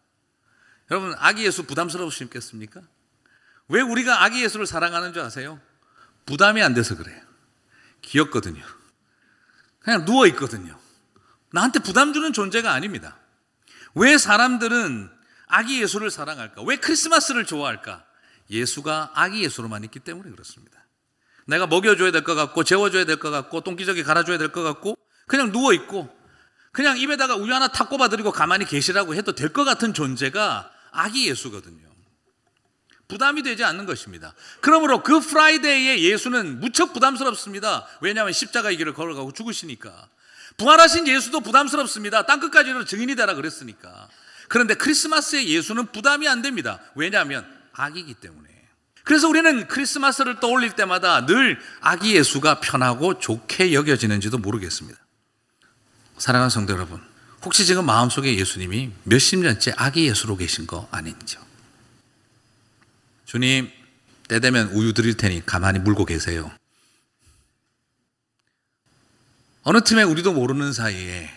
여러분, 0.91 1.14
아기 1.18 1.45
예수 1.45 1.64
부담스러우시겠습니까? 1.64 2.83
왜 3.68 3.80
우리가 3.80 4.24
아기 4.24 4.43
예수를 4.43 4.66
사랑하는 4.66 5.12
줄 5.12 5.22
아세요? 5.22 5.61
부담이 6.26 6.62
안 6.62 6.74
돼서 6.74 6.97
그래요. 6.97 7.20
귀엽거든요. 8.03 8.62
그냥 9.78 10.05
누워 10.05 10.26
있거든요. 10.28 10.78
나한테 11.53 11.78
부담 11.78 12.12
주는 12.12 12.33
존재가 12.33 12.72
아닙니다. 12.72 13.18
왜 13.95 14.18
사람들은 14.18 15.11
아기 15.47 15.80
예수를 15.80 16.11
사랑할까? 16.11 16.62
왜 16.62 16.76
크리스마스를 16.76 17.47
좋아할까? 17.47 18.05
예수가 18.51 19.12
아기 19.14 19.45
예수로만 19.45 19.85
있기 19.85 20.01
때문에 20.01 20.30
그렇습니다. 20.30 20.85
내가 21.47 21.66
먹여줘야 21.66 22.11
될 22.11 22.24
것 22.24 22.35
같고, 22.35 22.64
재워줘야 22.64 23.05
될 23.05 23.16
것 23.18 23.30
같고, 23.30 23.61
똥기저귀 23.62 24.03
갈아줘야 24.03 24.39
될 24.39 24.51
것 24.53 24.62
같고, 24.62 24.97
그냥 25.26 25.53
누워 25.53 25.72
있고, 25.72 26.14
그냥 26.72 26.98
입에다가 26.98 27.36
우유 27.36 27.54
하나 27.54 27.68
탁 27.68 27.88
꼽아드리고 27.90 28.32
가만히 28.32 28.64
계시라고 28.64 29.14
해도 29.14 29.32
될 29.32 29.52
것 29.52 29.64
같은 29.64 29.92
존재가 29.92 30.70
아기 30.90 31.28
예수거든요. 31.28 31.92
부담이 33.08 33.42
되지 33.42 33.62
않는 33.62 33.84
것입니다. 33.84 34.34
그러므로 34.62 35.02
Good 35.03 35.20
Friday에 35.20 36.00
예수는 36.00 36.60
무척 36.60 36.94
부담스럽습니다. 36.94 37.86
왜냐하면 38.00 38.32
십자가 38.32 38.70
의 38.70 38.78
길을 38.78 38.94
걸어가고 38.94 39.32
죽으시니까. 39.32 40.08
부활하신 40.56 41.06
예수도 41.08 41.40
부담스럽습니다. 41.40 42.24
땅끝까지는 42.24 42.86
증인이 42.86 43.14
되라 43.16 43.34
그랬으니까. 43.34 44.08
그런데 44.48 44.74
크리스마스의 44.74 45.48
예수는 45.48 45.92
부담이 45.92 46.26
안 46.26 46.40
됩니다. 46.40 46.80
왜냐하면 46.94 47.46
아기이기 47.74 48.14
때문에. 48.14 48.48
그래서 49.04 49.28
우리는 49.28 49.66
크리스마스를 49.66 50.40
떠올릴 50.40 50.72
때마다 50.72 51.26
늘 51.26 51.60
아기 51.80 52.16
예수가 52.16 52.60
편하고 52.60 53.18
좋게 53.18 53.74
여겨지는지도 53.74 54.38
모르겠습니다. 54.38 54.98
사랑하는 56.18 56.50
성도 56.50 56.72
여러분, 56.72 57.00
혹시 57.44 57.66
지금 57.66 57.86
마음속에 57.86 58.36
예수님이 58.36 58.92
몇십 59.04 59.40
년째 59.40 59.72
아기 59.76 60.06
예수로 60.08 60.36
계신 60.36 60.66
거 60.66 60.88
아닌지요? 60.90 61.40
주님, 63.24 63.70
때 64.28 64.40
되면 64.40 64.68
우유 64.68 64.92
드릴 64.92 65.16
테니 65.16 65.44
가만히 65.44 65.78
물고 65.78 66.04
계세요. 66.04 66.50
어느 69.64 69.80
틈에 69.82 70.02
우리도 70.02 70.32
모르는 70.32 70.72
사이에 70.72 71.30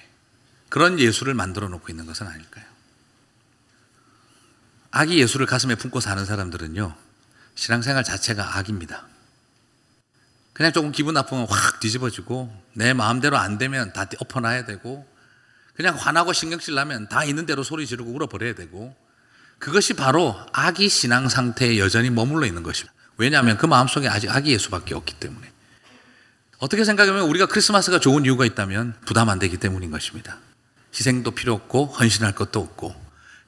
그런 0.69 0.99
예수를 0.99 1.33
만들어 1.33 1.67
놓고 1.69 1.89
있는 1.89 2.05
것은 2.05 2.27
아닐까요? 2.27 2.65
아기 4.91 5.19
예수를 5.19 5.45
가슴에 5.45 5.75
품고 5.75 5.99
사는 5.99 6.23
사람들은요, 6.25 6.95
신앙생활 7.55 8.03
자체가 8.03 8.57
악입니다. 8.57 9.07
그냥 10.55 10.71
조금 10.71 10.93
기분 10.93 11.13
나쁘면 11.13 11.47
확 11.49 11.81
뒤집어지고, 11.81 12.49
내 12.73 12.93
마음대로 12.93 13.37
안 13.37 13.57
되면 13.57 13.91
다 13.91 14.07
엎어놔야 14.19 14.63
되고, 14.63 15.05
그냥 15.75 15.97
화나고 15.97 16.31
신경질 16.31 16.73
나면 16.75 17.09
다 17.09 17.25
있는 17.25 17.45
대로 17.45 17.61
소리 17.61 17.85
지르고 17.85 18.09
울어버려야 18.11 18.55
되고, 18.55 18.95
그것이 19.59 19.95
바로 19.95 20.33
아기 20.53 20.87
신앙 20.87 21.27
상태에 21.27 21.77
여전히 21.77 22.09
머물러 22.09 22.47
있는 22.47 22.63
것입니다. 22.63 22.95
왜냐하면 23.17 23.57
그 23.57 23.65
마음속에 23.65 24.07
아직 24.07 24.29
아기 24.31 24.53
예수밖에 24.53 24.95
없기 24.95 25.15
때문에. 25.15 25.51
어떻게 26.59 26.85
생각하면 26.85 27.23
우리가 27.23 27.47
크리스마스가 27.47 27.99
좋은 27.99 28.23
이유가 28.23 28.45
있다면 28.45 28.95
부담 29.05 29.27
안 29.27 29.39
되기 29.39 29.57
때문인 29.57 29.91
것입니다. 29.91 30.37
희생도 30.93 31.31
필요 31.31 31.53
없고 31.53 31.87
헌신할 31.87 32.33
것도 32.33 32.61
없고 32.61 32.95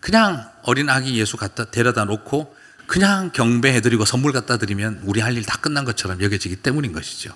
그냥 0.02 0.52
어린 0.64 0.90
아기 0.90 1.18
예수 1.18 1.38
갖다 1.38 1.72
데려다 1.72 2.04
놓고 2.04 2.54
그냥 2.88 3.32
경배해드리고 3.32 4.06
선물 4.06 4.32
갖다 4.32 4.58
드리면 4.58 5.02
우리 5.04 5.20
할 5.20 5.36
일 5.36 5.44
다 5.46 5.58
끝난 5.58 5.86
것처럼 5.86 6.22
여겨지기 6.22 6.58
때문인 6.58 6.94
것이죠. 6.94 7.34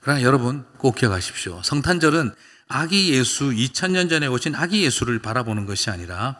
그러나 0.00 0.22
여러분 0.22 0.64
꼭 0.78 0.96
기억하십시오. 0.96 1.62
성탄절은 1.64 2.34
아기 2.68 3.12
예수 3.12 3.50
2000년 3.50 4.10
전에 4.10 4.26
오신 4.26 4.54
아기 4.56 4.84
예수를 4.84 5.20
바라보는 5.20 5.66
것이 5.66 5.90
아니라 5.90 6.36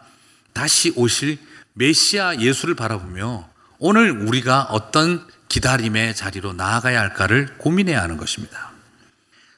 다시 0.52 0.92
오실 0.96 1.38
메시아 1.74 2.36
예수를 2.40 2.74
바라보며 2.74 3.48
오늘 3.78 4.10
우리가 4.10 4.62
어떤 4.70 5.26
기다림의 5.48 6.14
자리로 6.16 6.52
나아가야 6.54 6.98
할까를 7.00 7.58
고민해야 7.58 8.02
하는 8.02 8.16
것입니다. 8.16 8.72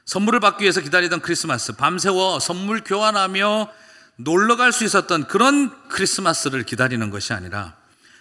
선물을 0.05 0.39
받기 0.39 0.63
위해서 0.63 0.81
기다리던 0.81 1.21
크리스마스, 1.21 1.73
밤새워 1.73 2.39
선물 2.39 2.83
교환하며 2.83 3.69
놀러 4.17 4.57
갈 4.57 4.71
수 4.71 4.83
있었던 4.83 5.27
그런 5.27 5.71
크리스마스를 5.89 6.63
기다리는 6.63 7.09
것이 7.09 7.33
아니라 7.33 7.78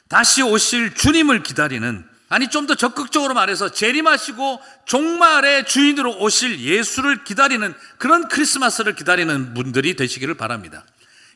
다시 0.09 0.43
오실 0.43 0.95
주님을 0.95 1.43
기다리는 1.43 2.05
아니 2.31 2.49
좀 2.49 2.67
더 2.67 2.75
적극적으로 2.75 3.33
말해서 3.33 3.71
재림하시고 3.71 4.61
종말의 4.85 5.65
주인으로 5.67 6.19
오실 6.19 6.61
예수를 6.61 7.25
기다리는 7.25 7.75
그런 7.97 8.29
크리스마스를 8.29 8.95
기다리는 8.95 9.55
분들이 9.55 9.97
되시기를 9.97 10.35
바랍니다. 10.35 10.85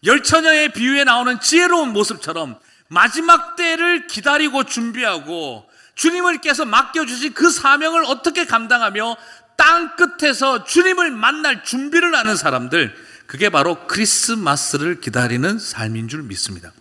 열처녀의 0.05 0.73
비유에 0.73 1.05
나오는 1.05 1.41
지혜로운 1.41 1.93
모습처럼 1.95 2.59
마지막 2.89 3.57
때를 3.57 4.07
기다리고 4.07 4.65
준비하고 4.65 5.67
주님을께서 5.95 6.67
맡겨주신 6.67 7.33
그 7.33 7.51
사명을 7.51 8.05
어떻게 8.05 8.45
감당하며 8.45 9.17
땅 9.57 9.97
끝에서 9.97 10.65
주님을 10.65 11.11
만날 11.13 11.63
준비를 11.65 12.15
하는 12.15 12.37
사람들, 12.37 12.95
그게 13.27 13.49
바로 13.49 13.87
크리스마스를 13.87 15.01
기다리는 15.01 15.59
삶인 15.59 16.09
줄 16.09 16.23
믿습니다. 16.23 16.73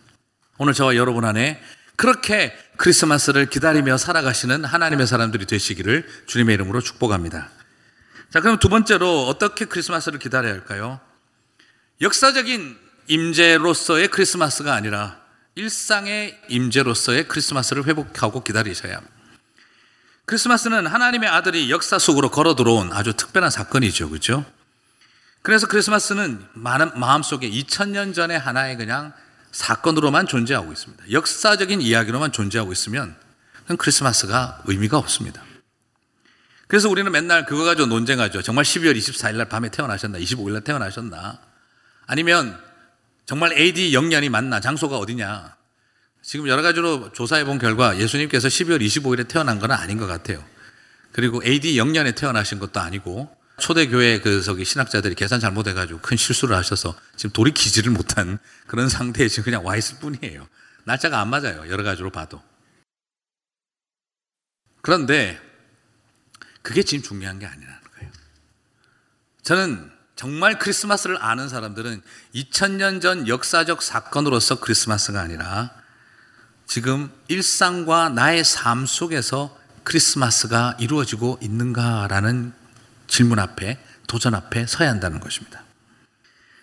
오늘 0.58 0.74
저와 0.74 0.96
여러분 0.96 1.24
안에 1.26 1.62
그렇게 1.96 2.58
크리스마스를 2.78 3.48
기다리며 3.48 3.98
살아가시는 3.98 4.66
하나님의 4.66 5.08
사람들이 5.08 5.46
되시기를 5.46 6.08
주님의 6.26 6.56
이름으로 6.56 6.82
축복합니다. 6.82 7.50
자, 8.32 8.40
그럼 8.40 8.60
두 8.60 8.70
번째로 8.70 9.28
어떻게 9.28 9.66
크리스마스를 9.66 10.18
기다려야 10.18 10.54
할까요? 10.54 11.00
역사적인 12.02 12.78
임재로서의 13.08 14.08
크리스마스가 14.08 14.74
아니라 14.74 15.20
일상의 15.56 16.40
임재로서의 16.48 17.28
크리스마스를 17.28 17.86
회복하고 17.86 18.44
기다리셔야 18.44 18.96
합니다. 18.96 19.14
크리스마스는 20.26 20.88
하나님의 20.88 21.30
아들이 21.30 21.70
역사 21.70 22.00
속으로 22.00 22.32
걸어 22.32 22.56
들어온 22.56 22.94
아주 22.94 23.14
특별한 23.14 23.52
사건이죠. 23.52 24.10
그죠? 24.10 24.46
그래서 25.42 25.68
크리스마스는 25.68 26.46
마음속에 26.54 27.50
2000년 27.50 28.14
전에 28.16 28.36
하나의 28.36 28.78
그냥 28.78 29.12
사건으로만 29.52 30.28
존재하고 30.28 30.72
있습니다. 30.72 31.12
역사적인 31.12 31.82
이야기로만 31.82 32.32
존재하고 32.32 32.72
있으면 32.72 33.16
크리스마스가 33.78 34.62
의미가 34.66 34.98
없습니다. 34.98 35.44
그래서 36.68 36.90
우리는 36.90 37.12
맨날 37.12 37.46
그거 37.46 37.64
가지고 37.64 37.88
논쟁하죠. 37.88 38.42
정말 38.42 38.64
12월 38.64 38.98
24일 38.98 39.36
날 39.36 39.50
밤에 39.50 39.70
태어나셨나? 39.70 40.20
25일 40.20 40.54
날 40.54 40.62
태어나셨나? 40.62 41.40
아니면 42.08 42.58
정말 43.26 43.54
AD 43.54 43.94
영년이 43.94 44.30
맞나? 44.30 44.60
장소가 44.60 44.98
어디냐? 44.98 45.56
지금 46.22 46.48
여러 46.48 46.62
가지로 46.62 47.12
조사해 47.12 47.46
본 47.46 47.60
결과 47.60 47.98
예수님께서 47.98 48.48
12월 48.48 48.82
25일에 48.82 49.28
태어난 49.28 49.60
건 49.60 49.72
아닌 49.72 49.98
것 49.98 50.08
같아요. 50.08 50.44
그리고 51.12 51.42
AD 51.44 51.78
영년에 51.78 52.14
태어나신 52.14 52.60
것도 52.60 52.80
아니고 52.80 53.36
초대교회 53.62 54.20
그 54.20 54.42
저기 54.42 54.66
신학자들이 54.66 55.16
계산 55.16 55.40
잘못해가지고 55.40 56.00
큰 56.02 56.18
실수를 56.18 56.56
하셔서 56.58 56.94
지금 57.16 57.32
돌이키지를 57.32 57.92
못한 57.92 58.40
그런 58.68 58.90
상태에 58.90 59.30
지금 59.30 59.46
그냥 59.46 59.66
와 59.66 59.78
있을 59.78 60.00
뿐이에요. 60.00 60.48
날짜가 60.84 61.22
안 61.22 61.30
맞아요. 61.30 61.70
여러 61.70 61.84
가지로 61.84 62.10
봐도. 62.10 62.42
그런데 64.82 65.40
그게 66.64 66.84
지금 66.84 67.04
중요한 67.04 67.40
게 67.40 67.46
아니라는 67.46 67.80
거예요. 67.96 68.12
저는 69.44 69.92
정말 70.16 70.60
크리스마스를 70.60 71.22
아는 71.22 71.48
사람들은 71.48 72.02
2000년 72.36 73.02
전 73.02 73.28
역사적 73.28 73.82
사건으로서 73.82 74.60
크리스마스가 74.60 75.22
아니라 75.22 75.72
지금 76.66 77.12
일상과 77.28 78.10
나의 78.10 78.44
삶 78.44 78.86
속에서 78.86 79.58
크리스마스가 79.84 80.78
이루어지고 80.80 81.38
있는가라는 81.42 82.61
질문 83.12 83.40
앞에, 83.40 83.78
도전 84.08 84.34
앞에 84.34 84.66
서야 84.66 84.90
한다는 84.90 85.20
것입니다. 85.20 85.66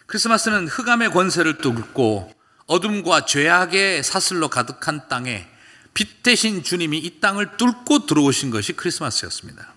크리스마스는 0.06 0.66
흑암의 0.66 1.10
권세를 1.10 1.58
뚫고 1.58 2.34
어둠과 2.66 3.26
죄악의 3.26 4.02
사슬로 4.02 4.48
가득한 4.48 5.08
땅에 5.08 5.46
빛 5.92 6.22
대신 6.22 6.62
주님이 6.62 6.98
이 6.98 7.20
땅을 7.20 7.58
뚫고 7.58 8.06
들어오신 8.06 8.50
것이 8.50 8.72
크리스마스였습니다. 8.72 9.74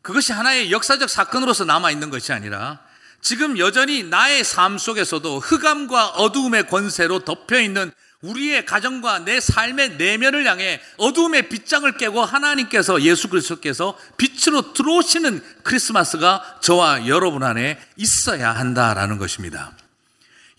그것이 0.00 0.32
하나의 0.32 0.72
역사적 0.72 1.10
사건으로서 1.10 1.66
남아있는 1.66 2.08
것이 2.08 2.32
아니라 2.32 2.80
지금 3.20 3.58
여전히 3.58 4.02
나의 4.02 4.42
삶 4.44 4.78
속에서도 4.78 5.40
흑암과 5.40 6.08
어두움의 6.08 6.68
권세로 6.68 7.20
덮여있는 7.20 7.92
우리의 8.22 8.64
가정과 8.66 9.24
내 9.24 9.40
삶의 9.40 9.96
내면을 9.96 10.46
향해 10.46 10.80
어두움의 10.96 11.48
빗장을 11.48 11.90
깨고 11.96 12.24
하나님께서 12.24 13.02
예수 13.02 13.28
그리스도께서 13.28 13.98
빛으로 14.16 14.72
들어오시는 14.72 15.42
크리스마스가 15.64 16.58
저와 16.60 17.08
여러분 17.08 17.42
안에 17.42 17.80
있어야 17.96 18.52
한다라는 18.52 19.18
것입니다. 19.18 19.72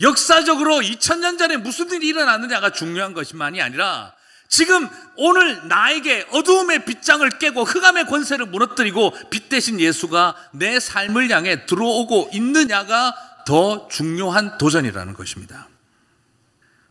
역사적으로 0.02 0.82
2000년 0.82 1.40
전에 1.40 1.56
무슨 1.56 1.90
일이 1.92 2.08
일어났느냐가 2.08 2.72
중요한 2.72 3.14
것만이 3.14 3.62
아니라 3.62 4.14
지금 4.50 4.88
오늘 5.16 5.68
나에게 5.68 6.28
어두움의 6.32 6.86
빗장을 6.86 7.28
깨고 7.40 7.64
흑암의 7.64 8.06
권세를 8.08 8.46
무너뜨리고 8.48 9.14
빛 9.30 9.48
대신 9.50 9.80
예수가 9.80 10.36
내 10.52 10.80
삶을 10.80 11.30
향해 11.32 11.66
들어오고 11.66 12.32
있느냐가 12.34 13.16
더 13.46 13.88
중요한 13.88 14.58
도전이라는 14.58 15.14
것입니다. 15.14 15.68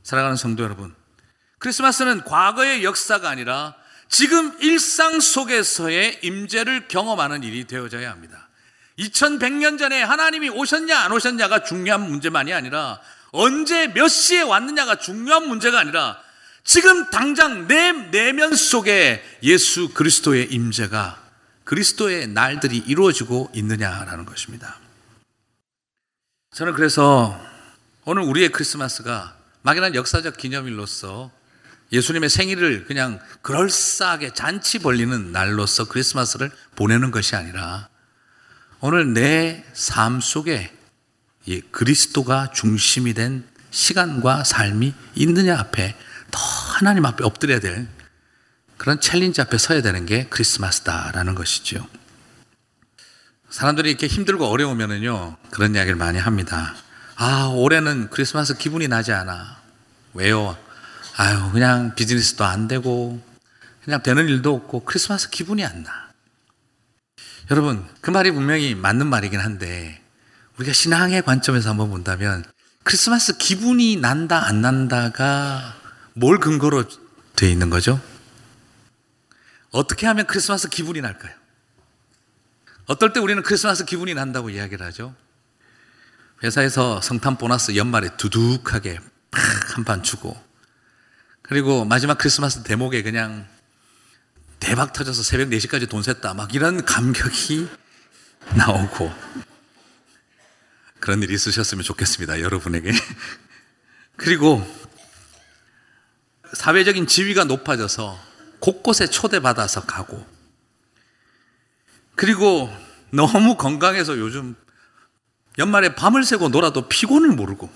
사랑하는 0.02 0.36
성도 0.36 0.64
여러분, 0.64 0.94
크리스마스는 1.58 2.24
과거의 2.24 2.84
역사가 2.84 3.28
아니라 3.28 3.74
지금 4.08 4.56
일상 4.60 5.20
속에서의 5.20 6.20
임재를 6.22 6.88
경험하는 6.88 7.44
일이 7.44 7.66
되어져야 7.66 8.10
합니다. 8.10 8.48
2100년 8.98 9.78
전에 9.78 10.02
하나님이 10.02 10.50
오셨냐 10.50 10.98
안 10.98 11.12
오셨냐가 11.12 11.62
중요한 11.62 12.02
문제만이 12.02 12.52
아니라 12.52 13.00
언제 13.30 13.88
몇 13.88 14.08
시에 14.08 14.42
왔느냐가 14.42 14.96
중요한 14.96 15.48
문제가 15.48 15.80
아니라 15.80 16.18
지금 16.62 17.08
당장 17.10 17.66
내 17.66 17.92
내면 17.92 18.54
속에 18.54 19.24
예수 19.42 19.88
그리스도의 19.94 20.52
임재가 20.52 21.20
그리스도의 21.64 22.28
날들이 22.28 22.76
이루어지고 22.76 23.50
있느냐라는 23.54 24.26
것입니다. 24.26 24.78
저는 26.54 26.74
그래서 26.74 27.40
오늘 28.04 28.22
우리의 28.22 28.50
크리스마스가 28.50 29.41
막연한 29.62 29.94
역사적 29.94 30.36
기념일로서 30.36 31.30
예수님의 31.92 32.30
생일을 32.30 32.86
그냥 32.86 33.20
그럴싸하게 33.42 34.34
잔치 34.34 34.78
벌리는 34.78 35.30
날로서 35.32 35.84
크리스마스를 35.88 36.50
보내는 36.74 37.10
것이 37.10 37.36
아니라 37.36 37.88
오늘 38.80 39.12
내 39.12 39.64
삶 39.74 40.20
속에 40.20 40.76
이 41.46 41.60
그리스도가 41.60 42.50
중심이 42.52 43.14
된 43.14 43.44
시간과 43.70 44.44
삶이 44.44 44.94
있느냐 45.14 45.58
앞에 45.58 45.96
더 46.30 46.38
하나님 46.38 47.04
앞에 47.04 47.24
엎드려야 47.24 47.60
될 47.60 47.88
그런 48.76 49.00
챌린지 49.00 49.40
앞에 49.40 49.58
서야 49.58 49.82
되는 49.82 50.06
게 50.06 50.26
크리스마스다라는 50.28 51.34
것이죠. 51.34 51.86
사람들이 53.48 53.90
이렇게 53.90 54.06
힘들고 54.06 54.46
어려우면은요, 54.46 55.36
그런 55.50 55.74
이야기를 55.74 55.94
많이 55.96 56.18
합니다. 56.18 56.74
아, 57.24 57.46
올해는 57.54 58.10
크리스마스 58.10 58.56
기분이 58.56 58.88
나지 58.88 59.12
않아. 59.12 59.60
왜요? 60.12 60.58
아유, 61.16 61.52
그냥 61.52 61.94
비즈니스도 61.94 62.42
안 62.42 62.66
되고, 62.66 63.22
그냥 63.84 64.02
되는 64.02 64.26
일도 64.26 64.52
없고, 64.52 64.80
크리스마스 64.80 65.30
기분이 65.30 65.64
안 65.64 65.84
나. 65.84 66.10
여러분, 67.52 67.86
그 68.00 68.10
말이 68.10 68.32
분명히 68.32 68.74
맞는 68.74 69.06
말이긴 69.06 69.38
한데, 69.38 70.02
우리가 70.56 70.72
신앙의 70.72 71.22
관점에서 71.22 71.70
한번 71.70 71.90
본다면, 71.90 72.44
크리스마스 72.82 73.36
기분이 73.36 73.98
난다, 73.98 74.44
안 74.44 74.60
난다가 74.60 75.76
뭘 76.14 76.40
근거로 76.40 76.86
돼 77.36 77.48
있는 77.48 77.70
거죠? 77.70 78.00
어떻게 79.70 80.08
하면 80.08 80.26
크리스마스 80.26 80.68
기분이 80.68 81.00
날까요? 81.00 81.32
어떨 82.86 83.12
때 83.12 83.20
우리는 83.20 83.40
크리스마스 83.44 83.84
기분이 83.84 84.12
난다고 84.12 84.50
이야기를 84.50 84.84
하죠? 84.86 85.14
회사에서 86.42 87.00
성탄 87.00 87.38
보너스 87.38 87.76
연말에 87.76 88.16
두둑하게 88.16 88.98
팍한판 89.30 90.02
주고, 90.02 90.36
그리고 91.42 91.84
마지막 91.84 92.18
크리스마스 92.18 92.62
대목에 92.62 93.02
그냥 93.02 93.46
대박 94.58 94.92
터져서 94.92 95.22
새벽 95.22 95.48
4시까지 95.48 95.88
돈 95.88 96.02
샜다. 96.02 96.34
막 96.34 96.54
이런 96.54 96.84
감격이 96.84 97.68
나오고, 98.56 99.12
그런 100.98 101.22
일이 101.22 101.34
있으셨으면 101.34 101.84
좋겠습니다. 101.84 102.40
여러분에게. 102.40 102.92
그리고 104.16 104.64
사회적인 106.52 107.06
지위가 107.06 107.44
높아져서 107.44 108.18
곳곳에 108.58 109.06
초대받아서 109.06 109.82
가고, 109.82 110.24
그리고 112.14 112.72
너무 113.10 113.56
건강해서 113.56 114.18
요즘 114.18 114.54
연말에 115.58 115.94
밤을 115.94 116.24
새고 116.24 116.48
놀아도 116.48 116.88
피곤을 116.88 117.30
모르고, 117.30 117.70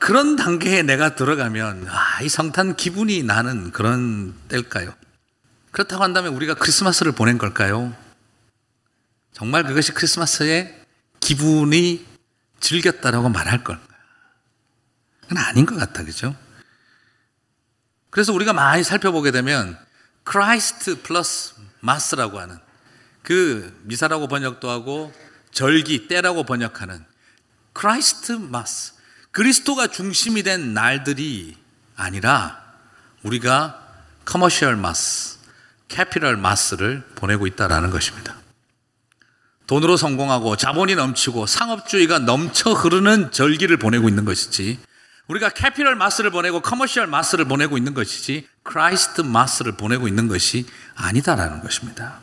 그런 0.00 0.36
단계에 0.36 0.82
내가 0.82 1.14
들어가면, 1.14 1.86
아, 1.88 2.22
이 2.22 2.28
성탄 2.28 2.76
기분이 2.76 3.22
나는 3.22 3.72
그런 3.72 4.34
때일까요? 4.48 4.92
그렇다고 5.70 6.02
한다면 6.02 6.34
우리가 6.34 6.54
크리스마스를 6.54 7.12
보낸 7.12 7.38
걸까요? 7.38 7.94
정말 9.32 9.64
그것이 9.64 9.92
크리스마스의 9.92 10.84
기분이 11.20 12.06
즐겼다라고 12.60 13.28
말할 13.28 13.64
걸까? 13.64 13.86
그건 15.22 15.38
아닌 15.38 15.66
것 15.66 15.76
같아, 15.76 16.04
그죠? 16.04 16.34
그래서 18.10 18.32
우리가 18.32 18.52
많이 18.52 18.82
살펴보게 18.82 19.30
되면 19.30 19.78
Christ 20.24 21.02
plus 21.02 21.54
mas라고 21.80 22.40
하는 22.40 22.58
그 23.22 23.78
미사라고 23.84 24.26
번역도 24.26 24.68
하고 24.70 25.12
절기 25.52 26.08
때라고 26.08 26.44
번역하는 26.44 27.04
Christ 27.72 28.32
mas 28.32 28.92
그리스도가 29.30 29.88
중심이 29.88 30.42
된 30.42 30.74
날들이 30.74 31.56
아니라 31.96 32.62
우리가 33.22 33.84
commercial 34.24 34.76
mas, 34.76 35.38
capital 35.88 36.36
mas를 36.36 37.02
보내고 37.14 37.46
있다라는 37.46 37.90
것입니다. 37.90 38.36
돈으로 39.66 39.96
성공하고 39.96 40.56
자본이 40.56 40.94
넘치고 40.94 41.46
상업주의가 41.46 42.20
넘쳐 42.20 42.72
흐르는 42.72 43.30
절기를 43.32 43.76
보내고 43.76 44.08
있는 44.08 44.24
것이지 44.24 44.78
우리가 45.28 45.50
capital 45.50 45.94
mas를 45.94 46.30
보내고 46.30 46.60
commercial 46.60 47.06
mas를 47.06 47.44
보내고 47.44 47.76
있는 47.76 47.92
것이지 47.94 48.48
Christ 48.62 49.20
mas를 49.20 49.72
보내고 49.72 50.08
있는 50.08 50.26
것이 50.26 50.66
아니다라는 50.94 51.62
것입니다. 51.62 52.20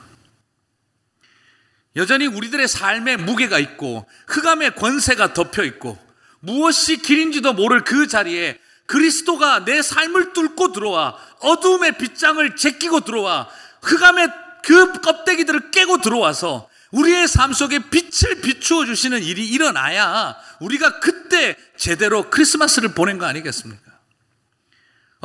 여전히 1.95 2.27
우리들의 2.27 2.67
삶에 2.67 3.17
무게가 3.17 3.59
있고 3.59 4.05
흑암의 4.27 4.75
권세가 4.75 5.33
덮여 5.33 5.63
있고 5.63 5.97
무엇이 6.39 6.97
길인지도 6.97 7.53
모를 7.53 7.83
그 7.83 8.07
자리에 8.07 8.59
그리스도가 8.85 9.65
내 9.65 9.81
삶을 9.81 10.33
뚫고 10.33 10.73
들어와 10.73 11.17
어두움의 11.39 11.97
빗장을 11.97 12.55
제끼고 12.55 13.01
들어와 13.01 13.47
흑암의 13.81 14.29
그 14.63 14.93
껍데기들을 15.01 15.71
깨고 15.71 16.01
들어와서 16.01 16.69
우리의 16.91 17.27
삶 17.27 17.53
속에 17.53 17.79
빛을 17.89 18.41
비추어 18.41 18.85
주시는 18.85 19.23
일이 19.23 19.47
일어나야 19.47 20.35
우리가 20.59 20.99
그때 20.99 21.55
제대로 21.77 22.29
크리스마스를 22.29 22.89
보낸 22.89 23.17
거 23.17 23.25
아니겠습니까? 23.25 23.84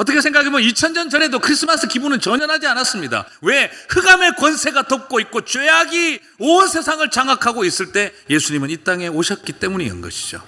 어떻게 0.01 0.23
생각해보면 0.23 0.63
2000년 0.63 1.11
전에도 1.11 1.41
크리스마스 1.41 1.87
기분은 1.87 2.21
전혀 2.21 2.47
나지 2.47 2.67
않았습니다. 2.67 3.27
왜? 3.43 3.71
흑암의 3.91 4.37
권세가 4.37 4.85
덮고 4.85 5.21
있고 5.21 5.45
죄악이 5.45 6.21
온 6.39 6.69
세상을 6.69 7.11
장악하고 7.11 7.67
있을 7.67 7.93
때 7.93 8.15
예수님은 8.31 8.71
이 8.71 8.79
땅에 8.79 9.09
오셨기 9.09 9.53
때문인 9.53 10.01
것이죠. 10.01 10.43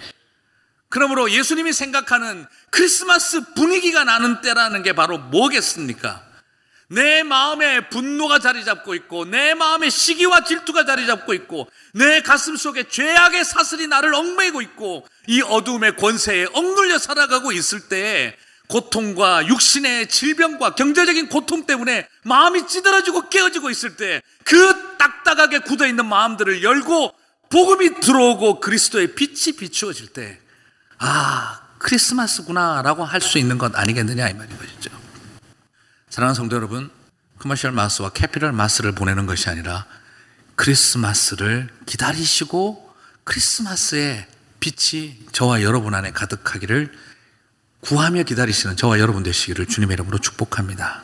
그러므로 0.88 1.30
예수님이 1.30 1.74
생각하는 1.74 2.46
크리스마스 2.70 3.52
분위기가 3.52 4.04
나는 4.04 4.40
때라는 4.40 4.82
게 4.82 4.94
바로 4.94 5.18
뭐겠습니까? 5.18 6.22
내 6.88 7.22
마음에 7.22 7.88
분노가 7.90 8.38
자리 8.38 8.64
잡고 8.64 8.94
있고, 8.94 9.26
내 9.26 9.52
마음에 9.52 9.90
시기와 9.90 10.44
질투가 10.44 10.86
자리 10.86 11.06
잡고 11.06 11.32
있고, 11.34 11.70
내 11.92 12.20
가슴 12.22 12.56
속에 12.56 12.84
죄악의 12.88 13.44
사슬이 13.44 13.86
나를 13.86 14.14
얽매이고 14.14 14.60
있고, 14.62 15.06
이 15.26 15.42
어두움의 15.42 15.96
권세에 15.96 16.46
억눌려 16.52 16.98
살아가고 16.98 17.52
있을 17.52 17.88
때, 17.88 18.36
고통과 18.72 19.46
육신의 19.46 20.08
질병과 20.08 20.74
경제적인 20.74 21.28
고통 21.28 21.66
때문에 21.66 22.08
마음이 22.24 22.66
찌들어지고 22.66 23.28
깨어지고 23.28 23.68
있을 23.68 23.96
때, 23.98 24.22
그 24.44 24.96
딱딱하게 24.96 25.58
굳어 25.58 25.86
있는 25.86 26.06
마음들을 26.06 26.62
열고, 26.62 27.12
복음이 27.50 28.00
들어오고 28.00 28.60
그리스도의 28.60 29.14
빛이 29.14 29.56
비추어질 29.58 30.08
때, 30.14 30.40
아, 30.98 31.60
크리스마스구나라고 31.80 33.04
할 33.04 33.20
수 33.20 33.36
있는 33.36 33.58
것 33.58 33.76
아니겠느냐, 33.76 34.30
이 34.30 34.32
말인 34.32 34.56
것이죠. 34.56 34.90
사랑하는 36.08 36.34
성도 36.34 36.56
여러분, 36.56 36.90
commercial 37.40 37.72
mas와 37.72 38.08
capital 38.10 38.52
mas를 38.52 38.92
보내는 38.92 39.26
것이 39.26 39.50
아니라 39.50 39.84
크리스마스를 40.54 41.68
기다리시고 41.84 42.90
크리스마스의 43.24 44.26
빛이 44.60 45.18
저와 45.32 45.62
여러분 45.62 45.94
안에 45.94 46.12
가득하기를 46.12 47.11
구하며 47.82 48.22
기다리시는 48.22 48.76
저와 48.76 49.00
여러분 49.00 49.22
되시기를 49.22 49.66
주님의 49.66 49.94
이름으로 49.94 50.18
축복합니다. 50.18 51.02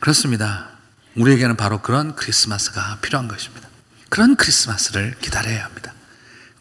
그렇습니다. 0.00 0.70
우리에게는 1.14 1.56
바로 1.56 1.80
그런 1.80 2.16
크리스마스가 2.16 2.98
필요한 3.00 3.28
것입니다. 3.28 3.68
그런 4.08 4.36
크리스마스를 4.36 5.14
기다려야 5.20 5.64
합니다. 5.64 5.94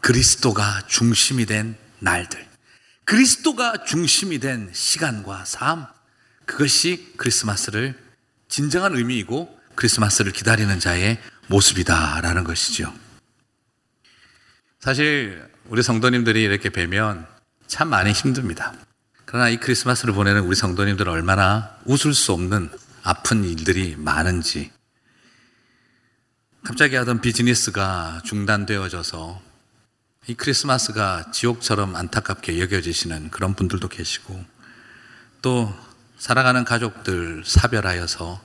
그리스도가 0.01 0.83
중심이 0.87 1.45
된 1.47 1.75
날들, 1.99 2.45
그리스도가 3.05 3.85
중심이 3.85 4.39
된 4.39 4.69
시간과 4.71 5.45
삶, 5.45 5.87
그것이 6.45 7.13
크리스마스를 7.17 7.97
진정한 8.47 8.95
의미이고 8.95 9.59
크리스마스를 9.75 10.31
기다리는 10.31 10.79
자의 10.79 11.19
모습이다라는 11.47 12.43
것이죠. 12.43 12.93
사실 14.79 15.43
우리 15.65 15.81
성도님들이 15.81 16.43
이렇게 16.43 16.69
뵈면 16.69 17.27
참 17.67 17.89
많이 17.89 18.11
힘듭니다. 18.11 18.73
그러나 19.29 19.49
이 19.49 19.57
크리스마스를 19.57 20.13
보내는 20.13 20.43
우리 20.43 20.55
성도님들은 20.55 21.11
얼마나 21.11 21.75
웃을 21.83 22.13
수 22.13 22.31
없는 22.31 22.71
아픈 23.03 23.43
일들이 23.43 23.97
많은지. 23.97 24.71
갑자기 26.63 26.95
하던 26.95 27.19
비즈니스가 27.19 28.21
중단되어져서 28.23 29.41
이 30.27 30.33
크리스마스가 30.33 31.31
지옥처럼 31.31 31.97
안타깝게 31.97 32.57
여겨지시는 32.61 33.29
그런 33.29 33.53
분들도 33.53 33.89
계시고 33.89 34.45
또 35.41 35.75
살아가는 36.17 36.63
가족들 36.63 37.43
사별하여서 37.45 38.41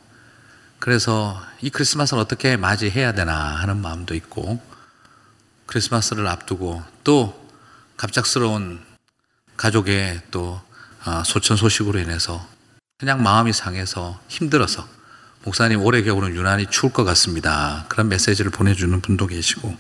그래서 0.81 1.41
이 1.61 1.71
크리스마스를 1.71 2.21
어떻게 2.21 2.57
맞이해야 2.57 3.13
되나 3.13 3.37
하는 3.55 3.81
마음도 3.81 4.17
있고 4.17 4.61
크리스마스를 5.67 6.27
앞두고 6.27 6.83
또 7.05 7.49
갑작스러운 7.97 8.85
가족의 9.57 10.23
또 10.33 10.61
아, 10.61 10.72
소천 11.25 11.57
소식으로 11.57 11.99
인해서 11.99 12.47
그냥 12.99 13.23
마음이 13.23 13.53
상해서 13.53 14.21
힘들어서 14.29 14.87
목사님 15.45 15.83
올해 15.83 16.03
겨울은 16.03 16.35
유난히 16.35 16.67
추울 16.71 16.93
것 16.93 17.05
같습니다. 17.05 17.85
그런 17.89 18.09
메시지를 18.09 18.51
보내주는 18.51 19.01
분도 19.01 19.27
계시고 19.27 19.77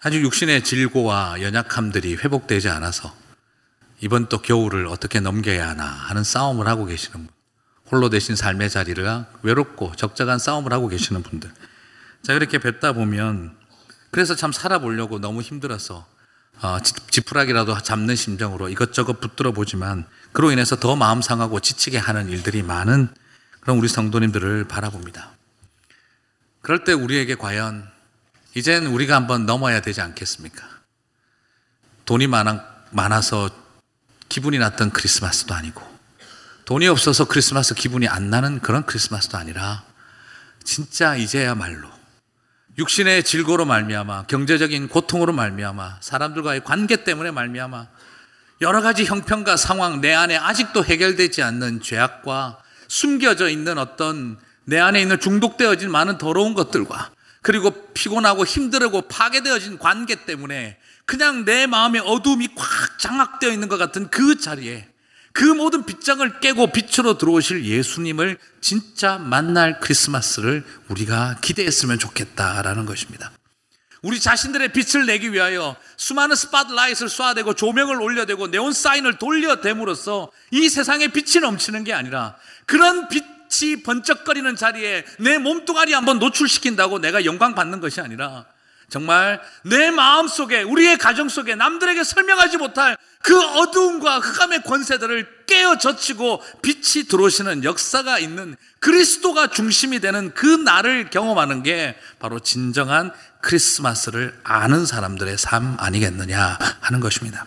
아직 0.00 0.22
육신의 0.22 0.64
질고와 0.64 1.40
연약함들이 1.42 2.16
회복되지 2.16 2.68
않아서 2.68 3.14
이번 4.00 4.28
또 4.28 4.42
겨울을 4.42 4.86
어떻게 4.86 5.20
넘겨야 5.20 5.68
하나 5.68 5.84
하는 5.84 6.24
싸움을 6.24 6.66
하고 6.66 6.84
계시는 6.84 7.26
분. 7.26 7.28
홀로 7.90 8.10
되신 8.10 8.34
삶의 8.34 8.70
자리를 8.70 9.24
외롭고 9.42 9.92
적적한 9.96 10.38
싸움을 10.38 10.72
하고 10.72 10.88
계시는 10.88 11.22
분들. 11.22 11.50
자, 12.22 12.32
이렇게 12.32 12.58
뵙다 12.58 12.92
보면 12.92 13.56
그래서 14.10 14.34
참 14.34 14.52
살아보려고 14.52 15.18
너무 15.18 15.42
힘들어서 15.42 16.06
어, 16.62 16.78
지- 16.80 16.94
지푸라기라도 17.10 17.80
잡는 17.82 18.16
심정으로 18.16 18.68
이것저것 18.68 19.20
붙들어 19.20 19.52
보지만 19.52 20.06
그로 20.32 20.50
인해서 20.50 20.76
더 20.76 20.96
마음 20.96 21.20
상하고 21.22 21.60
지치게 21.60 21.98
하는 21.98 22.28
일들이 22.28 22.62
많은 22.62 23.08
그런 23.60 23.78
우리 23.78 23.88
성도님들을 23.88 24.64
바라봅니다. 24.68 25.30
그럴 26.62 26.84
때 26.84 26.92
우리에게 26.92 27.34
과연 27.34 27.88
이젠 28.54 28.86
우리가 28.86 29.16
한번 29.16 29.46
넘어야 29.46 29.80
되지 29.80 30.00
않겠습니까? 30.00 30.62
돈이 32.06 32.26
많아, 32.26 32.64
많아서 32.90 33.50
기분이 34.28 34.58
났던 34.58 34.90
크리스마스도 34.90 35.54
아니고 35.54 35.82
돈이 36.64 36.86
없어서 36.88 37.26
크리스마스 37.26 37.74
기분이 37.74 38.08
안 38.08 38.30
나는 38.30 38.60
그런 38.60 38.86
크리스마스도 38.86 39.36
아니라 39.36 39.84
진짜 40.62 41.14
이제야말로 41.16 41.88
육신의 42.76 43.22
질고로 43.22 43.66
말미암아 43.66 44.24
경제적인 44.26 44.88
고통으로 44.88 45.32
말미암아 45.32 45.98
사람들과의 46.00 46.64
관계 46.64 47.04
때문에 47.04 47.30
말미암아 47.30 47.86
여러 48.62 48.82
가지 48.82 49.04
형편과 49.04 49.56
상황 49.56 50.00
내 50.00 50.12
안에 50.12 50.36
아직도 50.36 50.84
해결되지 50.84 51.42
않는 51.42 51.82
죄악과 51.82 52.58
숨겨져 52.88 53.48
있는 53.48 53.78
어떤 53.78 54.38
내 54.64 54.80
안에 54.80 55.00
있는 55.00 55.20
중독되어진 55.20 55.90
많은 55.90 56.18
더러운 56.18 56.54
것들과 56.54 57.10
그리고 57.42 57.70
피곤하고 57.92 58.44
힘들고 58.44 59.02
파괴되어진 59.02 59.78
관계 59.78 60.24
때문에 60.24 60.78
그냥 61.04 61.44
내 61.44 61.66
마음의 61.66 62.00
어두움이 62.04 62.48
꽉 62.56 62.98
장악되어 62.98 63.50
있는 63.50 63.68
것 63.68 63.76
같은 63.76 64.08
그 64.08 64.38
자리에 64.38 64.88
그 65.34 65.42
모든 65.42 65.84
빗장을 65.84 66.38
깨고 66.38 66.68
빛으로 66.68 67.18
들어오실 67.18 67.64
예수님을 67.64 68.38
진짜 68.60 69.18
만날 69.18 69.80
크리스마스를 69.80 70.64
우리가 70.88 71.38
기대했으면 71.40 71.98
좋겠다라는 71.98 72.86
것입니다. 72.86 73.32
우리 74.02 74.20
자신들의 74.20 74.72
빛을 74.72 75.06
내기 75.06 75.32
위하여 75.32 75.74
수많은 75.96 76.36
스팟라이트를 76.36 77.08
쏴대고 77.08 77.56
조명을 77.56 78.00
올려대고 78.00 78.46
네온 78.46 78.72
사인을 78.72 79.18
돌려댐으로써 79.18 80.30
이 80.52 80.68
세상에 80.68 81.08
빛이 81.08 81.40
넘치는 81.40 81.82
게 81.82 81.92
아니라 81.92 82.36
그런 82.66 83.08
빛이 83.08 83.82
번쩍거리는 83.82 84.54
자리에 84.54 85.04
내 85.18 85.38
몸뚱아리 85.38 85.94
한번 85.94 86.20
노출시킨다고 86.20 87.00
내가 87.00 87.24
영광 87.24 87.56
받는 87.56 87.80
것이 87.80 88.00
아니라 88.00 88.46
정말 88.88 89.40
내 89.64 89.90
마음 89.90 90.28
속에 90.28 90.62
우리의 90.62 90.98
가정 90.98 91.28
속에 91.28 91.54
남들에게 91.54 92.04
설명하지 92.04 92.58
못할 92.58 92.96
그 93.22 93.40
어두움과 93.40 94.18
흑암의 94.18 94.62
권세들을 94.64 95.46
깨어 95.46 95.78
젖히고 95.78 96.42
빛이 96.62 97.06
들어오시는 97.08 97.64
역사가 97.64 98.18
있는 98.18 98.56
그리스도가 98.80 99.48
중심이 99.48 100.00
되는 100.00 100.32
그 100.34 100.46
날을 100.46 101.10
경험하는 101.10 101.62
게 101.62 101.96
바로 102.18 102.40
진정한 102.40 103.12
크리스마스를 103.40 104.38
아는 104.44 104.84
사람들의 104.84 105.38
삶 105.38 105.76
아니겠느냐 105.78 106.58
하는 106.80 107.00
것입니다. 107.00 107.46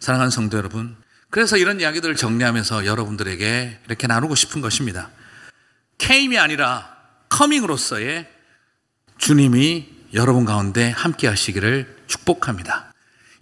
사랑하는 0.00 0.30
성도 0.30 0.58
여러분, 0.58 0.96
그래서 1.30 1.56
이런 1.56 1.80
이야기들을 1.80 2.14
정리하면서 2.14 2.84
여러분들에게 2.86 3.80
이렇게 3.86 4.06
나누고 4.06 4.34
싶은 4.34 4.60
것입니다. 4.60 5.10
케임이 5.98 6.38
아니라 6.38 6.94
커밍으로서의 7.30 8.30
주님이 9.18 9.93
여러분 10.14 10.44
가운데 10.44 10.90
함께 10.90 11.26
하시기를 11.26 12.04
축복합니다. 12.06 12.92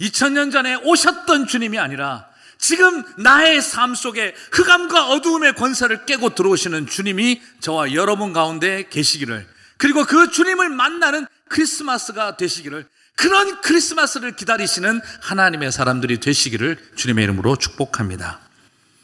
2000년 0.00 0.50
전에 0.50 0.74
오셨던 0.74 1.46
주님이 1.46 1.78
아니라 1.78 2.26
지금 2.56 3.04
나의 3.18 3.60
삶 3.60 3.94
속에 3.94 4.34
흑암과 4.52 5.08
어두움의 5.08 5.54
권세를 5.54 6.06
깨고 6.06 6.34
들어오시는 6.34 6.86
주님이 6.86 7.42
저와 7.60 7.92
여러분 7.92 8.32
가운데 8.32 8.88
계시기를 8.88 9.46
그리고 9.76 10.04
그 10.06 10.30
주님을 10.30 10.70
만나는 10.70 11.26
크리스마스가 11.48 12.36
되시기를 12.38 12.86
그런 13.16 13.60
크리스마스를 13.60 14.34
기다리시는 14.34 15.00
하나님의 15.20 15.72
사람들이 15.72 16.20
되시기를 16.20 16.78
주님의 16.96 17.24
이름으로 17.24 17.56
축복합니다. 17.56 18.40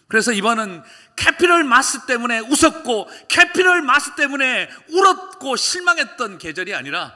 그래서 0.06 0.32
이번은 0.32 0.82
캐피럴 1.16 1.64
마스 1.64 2.06
때문에 2.06 2.38
웃었고 2.38 3.10
캐피럴 3.28 3.82
마스 3.82 4.14
때문에 4.14 4.70
울었고 4.88 5.56
실망했던 5.56 6.38
계절이 6.38 6.74
아니라 6.74 7.12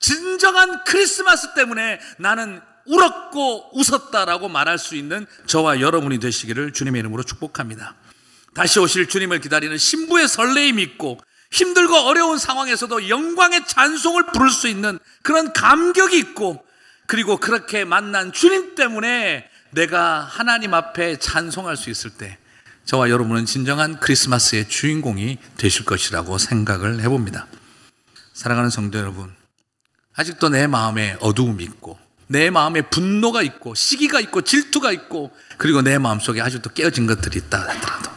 진정한 0.00 0.84
크리스마스 0.84 1.54
때문에 1.54 2.00
나는 2.18 2.60
울었고 2.86 3.78
웃었다라고 3.78 4.48
말할 4.48 4.78
수 4.78 4.94
있는 4.94 5.26
저와 5.46 5.80
여러분이 5.80 6.20
되시기를 6.20 6.72
주님의 6.72 7.00
이름으로 7.00 7.22
축복합니다. 7.22 7.94
다시 8.54 8.78
오실 8.78 9.08
주님을 9.08 9.40
기다리는 9.40 9.76
신부의 9.76 10.28
설레임이 10.28 10.82
있고 10.82 11.18
힘들고 11.50 11.94
어려운 11.94 12.38
상황에서도 12.38 13.08
영광의 13.08 13.66
찬송을 13.66 14.26
부를 14.32 14.50
수 14.50 14.68
있는 14.68 14.98
그런 15.22 15.52
감격이 15.52 16.16
있고 16.18 16.64
그리고 17.06 17.36
그렇게 17.36 17.84
만난 17.84 18.32
주님 18.32 18.74
때문에 18.74 19.48
내가 19.70 20.20
하나님 20.20 20.74
앞에 20.74 21.18
찬송할 21.18 21.76
수 21.76 21.90
있을 21.90 22.10
때 22.10 22.38
저와 22.84 23.10
여러분은 23.10 23.46
진정한 23.46 23.98
크리스마스의 23.98 24.68
주인공이 24.68 25.38
되실 25.56 25.84
것이라고 25.84 26.38
생각을 26.38 27.00
해봅니다. 27.02 27.46
사랑하는 28.32 28.70
성도 28.70 28.98
여러분, 28.98 29.34
아직도 30.16 30.48
내 30.48 30.66
마음에 30.66 31.16
어두움이 31.20 31.62
있고 31.64 31.98
내 32.26 32.50
마음에 32.50 32.82
분노가 32.82 33.42
있고 33.42 33.74
시기가 33.74 34.18
있고 34.20 34.42
질투가 34.42 34.90
있고 34.92 35.30
그리고 35.58 35.82
내 35.82 35.98
마음속에 35.98 36.40
아직도 36.40 36.70
깨어진 36.70 37.06
것들이 37.06 37.38
있다 37.38 37.60
하더라도 37.60 38.10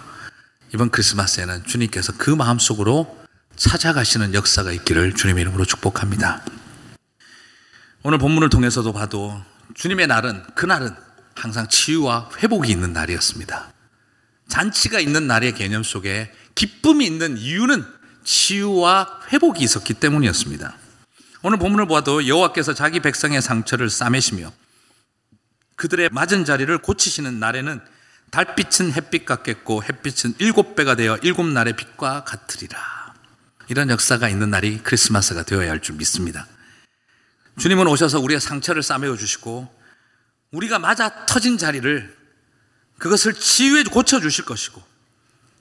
이번 0.73 0.89
크리스마스에는 0.89 1.65
주님께서 1.65 2.13
그 2.17 2.29
마음속으로 2.31 3.17
찾아가시는 3.55 4.33
역사가 4.33 4.71
있기를 4.71 5.13
주님의 5.13 5.41
이름으로 5.41 5.65
축복합니다. 5.65 6.43
오늘 8.03 8.17
본문을 8.17 8.49
통해서도 8.49 8.93
봐도 8.93 9.39
주님의 9.75 10.07
날은 10.07 10.43
그날은 10.55 10.95
항상 11.35 11.67
치유와 11.67 12.29
회복이 12.37 12.71
있는 12.71 12.93
날이었습니다. 12.93 13.73
잔치가 14.47 14.99
있는 14.99 15.27
날의 15.27 15.53
개념 15.53 15.83
속에 15.83 16.31
기쁨이 16.55 17.05
있는 17.05 17.37
이유는 17.37 17.85
치유와 18.23 19.21
회복이 19.31 19.63
있었기 19.63 19.95
때문이었습니다. 19.95 20.75
오늘 21.41 21.57
본문을 21.57 21.87
보아도 21.87 22.27
여호와께서 22.27 22.73
자기 22.73 22.99
백성의 22.99 23.41
상처를 23.41 23.89
싸매시며 23.89 24.51
그들의 25.77 26.09
맞은 26.11 26.43
자리를 26.43 26.77
고치시는 26.79 27.39
날에는 27.39 27.79
달빛은 28.31 28.91
햇빛 28.91 29.25
같겠고 29.25 29.83
햇빛은 29.83 30.35
일곱 30.39 30.75
배가 30.75 30.95
되어 30.95 31.17
일곱 31.23 31.47
날의 31.47 31.75
빛과 31.77 32.25
같으리라. 32.25 33.13
이런 33.69 33.89
역사가 33.89 34.27
있는 34.29 34.49
날이 34.49 34.79
크리스마스가 34.83 35.43
되어야 35.43 35.69
할 35.69 35.79
줄 35.79 35.95
믿습니다. 35.95 36.45
주님은 37.57 37.87
오셔서 37.87 38.19
우리의 38.19 38.41
상처를 38.41 38.83
싸매어 38.83 39.15
주시고 39.15 39.73
우리가 40.51 40.79
맞아 40.79 41.25
터진 41.25 41.57
자리를 41.57 42.17
그것을 42.97 43.33
치유해 43.33 43.83
고쳐 43.83 44.19
주실 44.19 44.43
것이고 44.45 44.81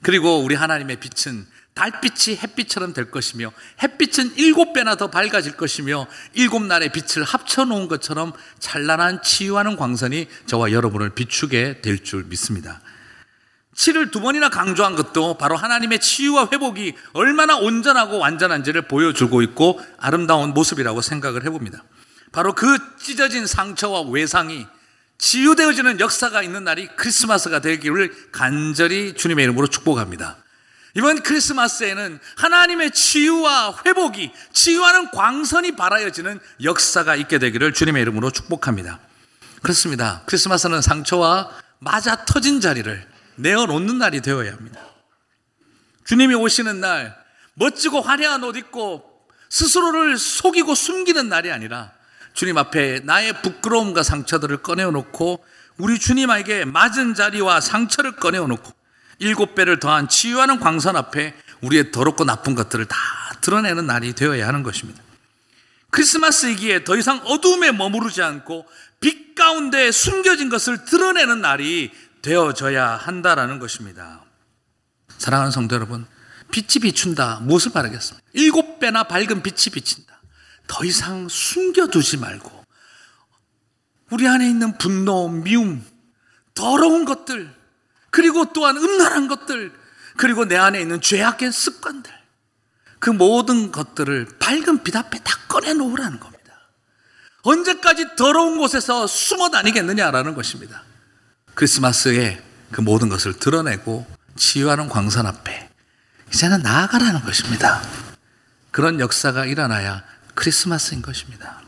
그리고 0.01 0.43
우리 0.43 0.55
하나님의 0.55 0.99
빛은 0.99 1.47
달빛이 1.79 2.35
햇빛처럼 2.35 2.91
될 2.91 3.09
것이며 3.09 3.53
햇빛은 3.81 4.33
일곱 4.35 4.73
배나 4.73 4.95
더 4.95 5.07
밝아질 5.07 5.55
것이며 5.55 6.07
일곱 6.33 6.63
날의 6.63 6.91
빛을 6.91 7.23
합쳐 7.23 7.63
놓은 7.63 7.87
것처럼 7.87 8.33
찬란한 8.59 9.21
치유하는 9.23 9.77
광선이 9.77 10.27
저와 10.45 10.73
여러분을 10.73 11.11
비추게 11.11 11.79
될 11.81 11.99
줄 12.03 12.25
믿습니다. 12.25 12.81
치를 13.75 14.11
두 14.11 14.19
번이나 14.19 14.49
강조한 14.49 14.95
것도 14.95 15.37
바로 15.37 15.55
하나님의 15.55 15.99
치유와 15.99 16.49
회복이 16.51 16.95
얼마나 17.13 17.55
온전하고 17.55 18.17
완전한지를 18.17 18.87
보여주고 18.89 19.41
있고 19.43 19.79
아름다운 19.97 20.53
모습이라고 20.53 21.01
생각을 21.01 21.45
해봅니다. 21.45 21.83
바로 22.33 22.53
그 22.55 22.77
찢어진 22.97 23.47
상처와 23.47 24.01
외상이 24.01 24.65
치유되어지는 25.17 26.01
역사가 26.01 26.41
있는 26.43 26.65
날이 26.65 26.89
크리스마스가 26.97 27.61
되기를 27.61 28.31
간절히 28.31 29.13
주님의 29.13 29.43
이름으로 29.43 29.67
축복합니다. 29.67 30.37
이번 30.95 31.21
크리스마스에는 31.21 32.19
하나님의 32.37 32.91
치유와 32.91 33.81
회복이 33.85 34.31
치유하는 34.53 35.11
광선이 35.11 35.75
발하여지는 35.75 36.39
역사가 36.63 37.15
있게 37.15 37.37
되기를 37.37 37.73
주님의 37.73 38.01
이름으로 38.01 38.31
축복합니다. 38.31 38.99
그렇습니다. 39.61 40.23
크리스마스는 40.25 40.81
상처와 40.81 41.51
맞아 41.79 42.25
터진 42.25 42.59
자리를 42.59 43.07
내어놓는 43.35 43.97
날이 43.97 44.21
되어야 44.21 44.51
합니다. 44.53 44.81
주님이 46.05 46.33
오시는 46.35 46.81
날 46.81 47.15
멋지고 47.53 48.01
화려한 48.01 48.43
옷 48.43 48.55
입고 48.55 49.03
스스로를 49.49 50.17
속이고 50.17 50.75
숨기는 50.75 51.29
날이 51.29 51.51
아니라 51.51 51.91
주님 52.33 52.57
앞에 52.57 53.01
나의 53.03 53.41
부끄러움과 53.41 54.03
상처들을 54.03 54.57
꺼내어놓고 54.57 55.43
우리 55.77 55.99
주님에게 55.99 56.65
맞은 56.65 57.13
자리와 57.13 57.61
상처를 57.61 58.15
꺼내어놓고 58.15 58.78
일곱 59.19 59.53
배를 59.53 59.79
더한 59.79 60.07
치유하는 60.07 60.59
광선 60.59 60.95
앞에 60.95 61.35
우리의 61.61 61.91
더럽고 61.91 62.23
나쁜 62.23 62.55
것들을 62.55 62.85
다 62.85 62.97
드러내는 63.41 63.85
날이 63.85 64.13
되어야 64.13 64.47
하는 64.47 64.63
것입니다. 64.63 65.01
크리스마스이기에 65.91 66.83
더 66.83 66.95
이상 66.95 67.19
어두움에 67.25 67.71
머무르지 67.71 68.21
않고 68.21 68.65
빛 68.99 69.35
가운데 69.35 69.91
숨겨진 69.91 70.49
것을 70.49 70.85
드러내는 70.85 71.41
날이 71.41 71.91
되어져야 72.21 72.95
한다라는 72.95 73.59
것입니다. 73.59 74.23
사랑하는 75.17 75.51
성도 75.51 75.75
여러분, 75.75 76.05
빛이 76.51 76.81
비춘다. 76.81 77.39
무엇을 77.41 77.71
말하겠습니까? 77.73 78.25
일곱 78.33 78.79
배나 78.79 79.03
밝은 79.03 79.43
빛이 79.43 79.73
비친다. 79.73 80.21
더 80.67 80.83
이상 80.85 81.27
숨겨두지 81.29 82.17
말고 82.17 82.63
우리 84.11 84.27
안에 84.27 84.47
있는 84.47 84.77
분노, 84.77 85.29
미움, 85.29 85.83
더러운 86.53 87.05
것들, 87.05 87.53
그리고 88.11 88.51
또한 88.53 88.77
음란한 88.77 89.27
것들, 89.27 89.71
그리고 90.17 90.45
내 90.45 90.57
안에 90.57 90.81
있는 90.81 91.01
죄악의 91.01 91.51
습관들, 91.51 92.11
그 92.99 93.09
모든 93.09 93.71
것들을 93.71 94.27
밝은 94.39 94.83
빛 94.83 94.95
앞에 94.95 95.19
다 95.19 95.35
꺼내놓으라는 95.47 96.19
겁니다. 96.19 96.39
언제까지 97.43 98.15
더러운 98.17 98.57
곳에서 98.57 99.07
숨어 99.07 99.49
다니겠느냐라는 99.49 100.35
것입니다. 100.35 100.83
크리스마스에 101.55 102.43
그 102.71 102.81
모든 102.81 103.09
것을 103.09 103.33
드러내고 103.33 104.05
치유하는 104.35 104.89
광선 104.89 105.25
앞에 105.25 105.69
이제는 106.33 106.61
나아가라는 106.61 107.21
것입니다. 107.21 107.81
그런 108.71 108.99
역사가 108.99 109.45
일어나야 109.45 110.03
크리스마스인 110.35 111.01
것입니다. 111.01 111.58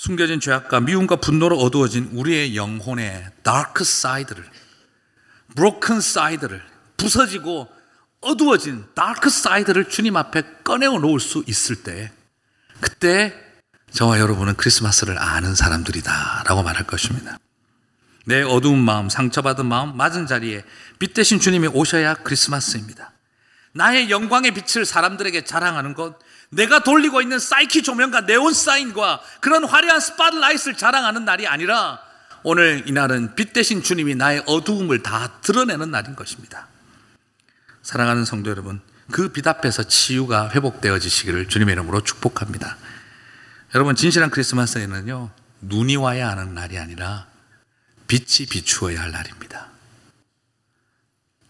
숨겨진 0.00 0.40
죄악과 0.40 0.80
미움과 0.80 1.16
분노로 1.16 1.58
어두워진 1.58 2.08
우리의 2.14 2.56
영혼의 2.56 3.32
dark 3.42 3.84
side를, 3.84 4.42
broken 5.54 6.00
side를, 6.00 6.62
부서지고 6.96 7.68
어두워진 8.22 8.86
dark 8.94 9.28
side를 9.28 9.90
주님 9.90 10.16
앞에 10.16 10.42
꺼내어 10.64 10.92
놓을 11.00 11.20
수 11.20 11.44
있을 11.46 11.82
때, 11.82 12.10
그때 12.80 13.34
저와 13.90 14.20
여러분은 14.20 14.54
크리스마스를 14.56 15.18
아는 15.18 15.54
사람들이다 15.54 16.44
라고 16.46 16.62
말할 16.62 16.86
것입니다. 16.86 17.38
내 18.24 18.40
어두운 18.40 18.78
마음, 18.78 19.10
상처받은 19.10 19.66
마음, 19.66 19.98
맞은 19.98 20.26
자리에 20.26 20.64
빛 20.98 21.12
대신 21.12 21.38
주님이 21.38 21.66
오셔야 21.66 22.14
크리스마스입니다. 22.14 23.12
나의 23.74 24.08
영광의 24.08 24.52
빛을 24.52 24.86
사람들에게 24.86 25.44
자랑하는 25.44 25.92
것, 25.92 26.16
내가 26.50 26.82
돌리고 26.82 27.22
있는 27.22 27.38
사이키 27.38 27.82
조명과 27.82 28.22
네온 28.22 28.52
사인과 28.52 29.22
그런 29.40 29.64
화려한 29.64 30.00
스팟라이트를 30.00 30.76
자랑하는 30.76 31.24
날이 31.24 31.46
아니라 31.46 32.00
오늘 32.42 32.84
이날은 32.86 33.34
빛 33.34 33.52
대신 33.52 33.82
주님이 33.82 34.14
나의 34.16 34.42
어두움을 34.46 35.02
다 35.02 35.40
드러내는 35.42 35.90
날인 35.90 36.16
것입니다. 36.16 36.66
사랑하는 37.82 38.24
성도 38.24 38.50
여러분, 38.50 38.80
그 39.10 39.32
빛 39.32 39.46
앞에서 39.46 39.84
치유가 39.84 40.50
회복되어지시기를 40.50 41.48
주님의 41.48 41.74
이름으로 41.74 42.02
축복합니다. 42.02 42.76
여러분, 43.74 43.94
진실한 43.94 44.30
크리스마스에는요, 44.30 45.30
눈이 45.60 45.96
와야 45.96 46.30
하는 46.30 46.54
날이 46.54 46.78
아니라 46.78 47.26
빛이 48.08 48.48
비추어야 48.48 49.00
할 49.00 49.12
날입니다. 49.12 49.68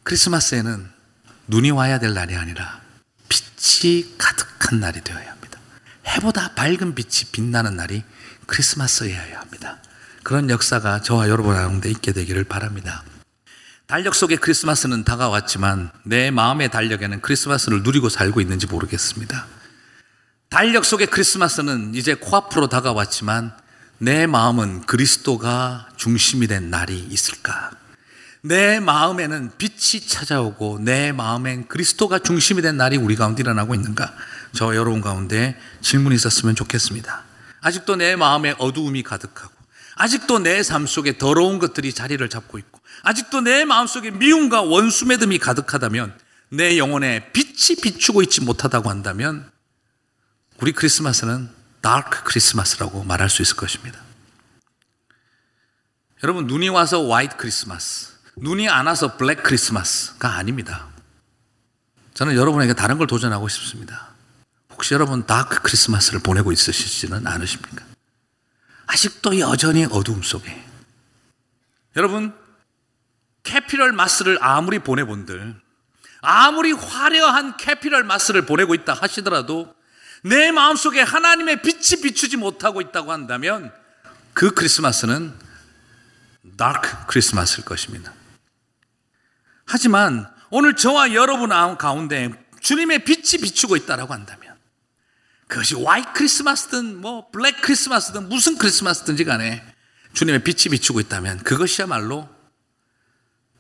크리스마스에는 0.03 0.91
눈이 1.47 1.71
와야 1.71 1.99
될 1.99 2.13
날이 2.15 2.37
아니라 2.37 2.81
빛이 3.31 4.17
가득한 4.19 4.81
날이 4.81 5.01
되어야 5.01 5.31
합니다. 5.31 5.59
해보다 6.07 6.55
밝은 6.55 6.95
빛이 6.95 7.31
빛나는 7.33 7.77
날이 7.77 8.03
크리스마스여야 8.47 9.41
합니다. 9.41 9.79
그런 10.23 10.51
역사가 10.51 11.01
저와 11.01 11.29
여러분 11.31 11.55
가운데 11.55 11.89
있게 11.89 12.13
되기를 12.13 12.45
바랍니다. 12.45 13.03
달력 13.87 14.15
속에 14.15 14.37
크리스마스는 14.37 15.05
다가왔지만 15.05 15.91
내 16.05 16.31
마음의 16.31 16.71
달력에는 16.71 17.23
크리스마스를 17.23 17.83
누리고 17.83 18.09
살고 18.09 18.41
있는지 18.41 18.67
모르겠습니다. 18.67 19.47
달력 20.49 20.85
속의 20.85 21.09
크리스마스는 21.09 21.95
이제 21.95 22.15
코앞으로 22.15 22.69
다가왔지만 22.69 23.53
내 23.99 24.27
마음은 24.27 24.83
그리스도가 24.83 25.89
중심이 25.97 26.47
된 26.47 26.71
날이 26.71 26.99
있을까? 26.99 27.71
내 28.43 28.81
마음에는 28.81 29.53
빛이 29.59 30.07
찾아오고 30.07 30.79
내 30.81 31.13
마음엔 31.13 31.69
그리스도가 31.69 32.21
중심이 32.21 32.63
된 32.63 32.77
날이 32.77 32.97
우리 32.97 33.17
가운데 33.17 33.43
일어나고 33.43 33.75
있는가? 33.75 34.15
저 34.53 34.75
여러분 34.75 35.01
가운데 35.01 35.61
질문이 35.83 36.15
있었으면 36.15 36.55
좋겠습니다. 36.55 37.25
아직도 37.61 37.97
내 37.97 38.17
마음에 38.17 38.55
어두움이 38.59 39.03
가득하고 39.03 39.53
아직도 39.97 40.39
내 40.39 40.63
삶 40.63 40.87
속에 40.87 41.19
더러운 41.19 41.59
것들이 41.59 41.93
자리를 41.93 42.27
잡고 42.29 42.59
있고 42.59 42.81
아직도 43.03 43.43
내 43.43 43.67
마음 43.67 43.87
속에 43.87 44.11
미움과 44.11 44.63
원수 44.63 45.05
매듬이 45.07 45.39
가득하다면 45.39 46.19
내 46.53 46.79
영혼에 46.79 47.31
빛이 47.33 47.77
비추고 47.83 48.23
있지 48.23 48.41
못하다고 48.41 48.89
한다면 48.89 49.51
우리 50.61 50.73
크리스마스는 50.73 51.51
dark 51.83 52.25
Christmas라고 52.25 53.05
말할 53.05 53.29
수 53.29 53.43
있을 53.43 53.57
것입니다. 53.57 54.01
여러분 56.23 56.47
눈이 56.47 56.69
와서 56.71 57.07
화이트 57.09 57.37
크리스마스, 57.37 58.13
눈이 58.41 58.69
안 58.69 58.87
와서 58.87 59.17
black 59.17 59.43
Christmas가 59.43 60.37
아닙니다. 60.37 60.89
저는 62.15 62.35
여러분에게 62.35 62.73
다른 62.73 62.99
걸 62.99 63.07
도전하고 63.07 63.49
싶습니다. 63.49 64.09
혹시 64.71 64.95
여러분 64.95 65.27
dark 65.27 65.61
크리스마스를 65.63 66.21
보내고 66.21 66.53
있으시지는 66.53 67.27
않으십니까? 67.27 67.85
아직도 68.87 69.39
여전히 69.39 69.85
어두움 69.85 70.23
속에. 70.23 70.67
여러분, 71.97 72.35
capital 73.43 73.93
마스를 73.93 74.39
아무리 74.41 74.79
보내본들, 74.79 75.55
아무리 76.23 76.73
화려한 76.73 77.57
capital 77.57 78.05
마스를 78.05 78.47
보내고 78.47 78.75
있다 78.75 78.95
하시더라도 78.95 79.75
내 80.23 80.51
마음속에 80.51 81.01
하나님의 81.01 81.63
빛이 81.63 82.03
비추지 82.03 82.37
못하고 82.37 82.81
있다고 82.81 83.13
한다면 83.13 83.73
그 84.33 84.53
크리스마스는 84.53 85.35
dark 86.57 87.07
크리스마스일 87.07 87.65
것입니다. 87.65 88.13
하지만 89.73 90.27
오늘 90.51 90.75
저와 90.75 91.15
여러분 91.15 91.51
가운데 91.51 92.29
주님의 92.61 93.05
빛이 93.05 93.41
비추고 93.41 93.77
있다라고 93.77 94.13
한다면 94.13 94.57
그것이 95.47 95.77
화이트 95.77 96.13
크리스마스든 96.13 97.01
뭐 97.01 97.31
블랙 97.31 97.63
크리스마스든 97.63 98.29
무슨 98.29 98.59
크리스마스든지 98.59 99.25
간에 99.25 99.63
주님의 100.13 100.43
빛이 100.43 100.73
비추고 100.73 100.99
있다면 100.99 101.45
그것이야말로 101.45 102.29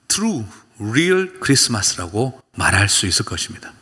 true, 0.08 0.44
real 0.80 1.38
크리스마스라고 1.38 2.42
말할 2.56 2.88
수 2.88 3.06
있을 3.06 3.24
것입니다. 3.24 3.72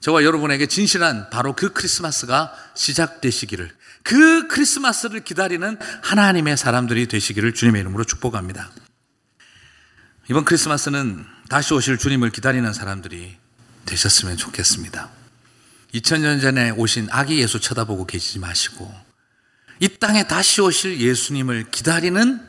저와 0.00 0.24
여러분에게 0.24 0.64
진실한 0.66 1.28
바로 1.28 1.54
그 1.54 1.74
크리스마스가 1.74 2.54
시작되시기를 2.74 3.70
그 4.02 4.48
크리스마스를 4.48 5.24
기다리는 5.24 5.78
하나님의 6.02 6.56
사람들이 6.56 7.06
되시기를 7.06 7.52
주님의 7.52 7.82
이름으로 7.82 8.04
축복합니다. 8.04 8.70
이번 10.30 10.46
크리스마스는 10.46 11.33
다시 11.48 11.74
오실 11.74 11.98
주님을 11.98 12.30
기다리는 12.30 12.72
사람들이 12.72 13.36
되셨으면 13.86 14.36
좋겠습니다. 14.36 15.10
2000년 15.94 16.40
전에 16.40 16.70
오신 16.70 17.08
아기 17.10 17.40
예수 17.40 17.60
쳐다보고 17.60 18.06
계시지 18.06 18.38
마시고 18.38 18.92
이 19.80 19.88
땅에 19.98 20.26
다시 20.26 20.60
오실 20.60 21.00
예수님을 21.00 21.70
기다리는 21.70 22.40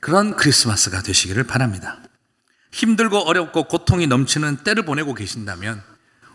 그런 0.00 0.36
크리스마스가 0.36 1.02
되시기를 1.02 1.44
바랍니다. 1.44 1.98
힘들고 2.72 3.18
어렵고 3.18 3.64
고통이 3.64 4.06
넘치는 4.06 4.58
때를 4.58 4.84
보내고 4.84 5.14
계신다면 5.14 5.82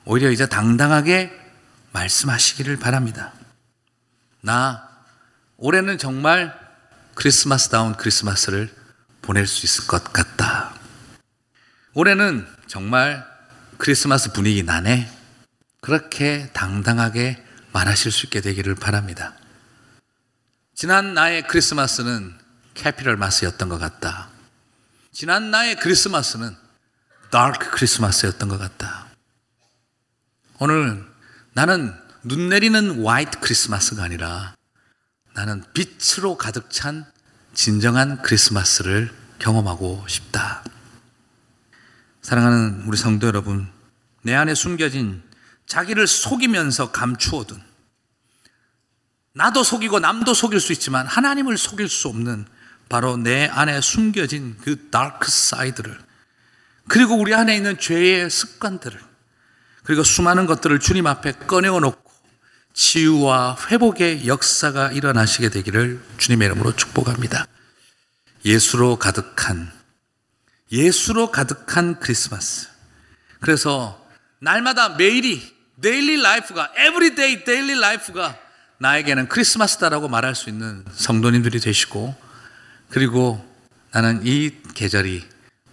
오히려 0.06 0.32
이제 0.32 0.48
당당하게 0.48 1.32
말씀하시기를 1.92 2.78
바랍니다. 2.78 3.34
나 4.42 4.88
올해는 5.58 5.98
정말 5.98 6.58
크리스마스다운 7.16 7.96
크리스마스를 7.96 8.74
보낼 9.22 9.46
수 9.46 9.66
있을 9.66 9.88
것 9.88 10.14
같다. 10.14 10.79
올해는 12.00 12.48
정말 12.66 13.28
크리스마스 13.78 14.32
분위기 14.32 14.64
나네. 14.64 15.12
그렇게 15.82 16.50
당당하게 16.54 17.44
말하실 17.74 18.14
수 18.14 18.26
있게 18.28 18.40
되기를 18.40 18.76
바랍니다. 18.76 19.34
지난 20.74 21.14
나의 21.14 21.46
크리스마스는 21.46 22.34
capital 22.74 23.18
마스였던 23.18 23.68
것 23.68 23.80
같다. 23.80 24.30
지난 25.12 25.52
나의 25.52 25.76
크리스마스는 25.76 26.56
dark 27.32 27.72
크리스마스였던 27.72 28.48
것 28.48 28.58
같다. 28.58 29.08
오늘 30.60 31.06
나는 31.52 31.94
눈 32.24 32.48
내리는 32.48 33.04
화이트 33.06 33.42
크리스마스가 33.42 34.04
아니라 34.04 34.56
나는 35.34 35.66
빛으로 35.74 36.38
가득 36.38 36.72
찬 36.72 37.06
진정한 37.54 38.22
크리스마스를 38.22 39.14
경험하고 39.40 40.06
싶다. 40.08 40.64
사랑하는 42.30 42.84
우리 42.86 42.96
성도 42.96 43.26
여러분, 43.26 43.68
내 44.22 44.36
안에 44.36 44.54
숨겨진 44.54 45.24
자기를 45.66 46.06
속이면서 46.06 46.92
감추어둔 46.92 47.60
나도 49.34 49.64
속이고 49.64 50.00
남도 50.00 50.36
속일 50.36 50.60
수 50.60 50.72
있지만 50.72 51.08
하나님을 51.08 51.58
속일 51.58 51.90
수 51.90 52.08
없는 52.08 52.46
바로 52.88 53.18
내 53.18 53.48
안에 53.48 53.82
숨겨진 53.82 54.58
그 54.62 54.92
dark 54.92 55.28
side를 55.28 55.98
그리고 56.88 57.16
우리 57.16 57.34
안에 57.34 57.56
있는 57.56 57.80
죄의 57.80 58.30
습관들을 58.30 59.00
그리고 59.84 60.04
수많은 60.04 60.46
것들을 60.46 60.80
주님 60.80 61.08
앞에 61.08 61.32
꺼내어 61.32 61.80
놓고 61.80 62.12
치유와 62.74 63.58
회복의 63.72 64.28
역사가 64.28 64.92
일어나시게 64.92 65.50
되기를 65.50 66.00
주님의 66.20 66.46
이름으로 66.46 66.76
축복합니다. 66.76 67.48
예수로 68.46 68.98
가득한 68.98 69.79
예수로 70.72 71.32
가득한 71.32 72.00
크리스마스. 72.00 72.70
그래서 73.40 74.06
날마다 74.40 74.90
매일이 74.90 75.42
daily 75.82 76.22
life가 76.22 76.74
everyday 76.78 77.44
daily 77.44 77.80
life가 77.80 78.38
나에게는 78.80 79.28
크리스마스다라고 79.28 80.08
말할 80.08 80.36
수 80.36 80.50
있는 80.50 80.86
성도님들이 80.92 81.60
되시고 81.60 82.16
그리고 82.90 83.46
나는 83.92 84.22
이 84.26 84.52
계절이 84.74 85.28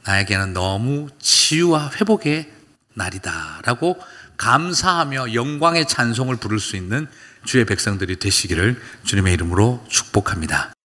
나에게는 0.05 0.53
너무 0.53 1.09
치유와 1.19 1.93
회복의 1.97 2.53
날이다라고 2.95 4.01
감사하며 4.37 5.35
영광의 5.35 5.87
찬송을 5.89 6.37
부를 6.37 6.59
수 6.59 6.77
있는 6.77 7.07
주의 7.45 7.65
백성들이 7.65 8.19
되시기를 8.19 8.81
주님의 9.05 9.35
이름으로 9.35 9.85
축복합니다. 9.89 10.76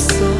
sou. 0.00 0.39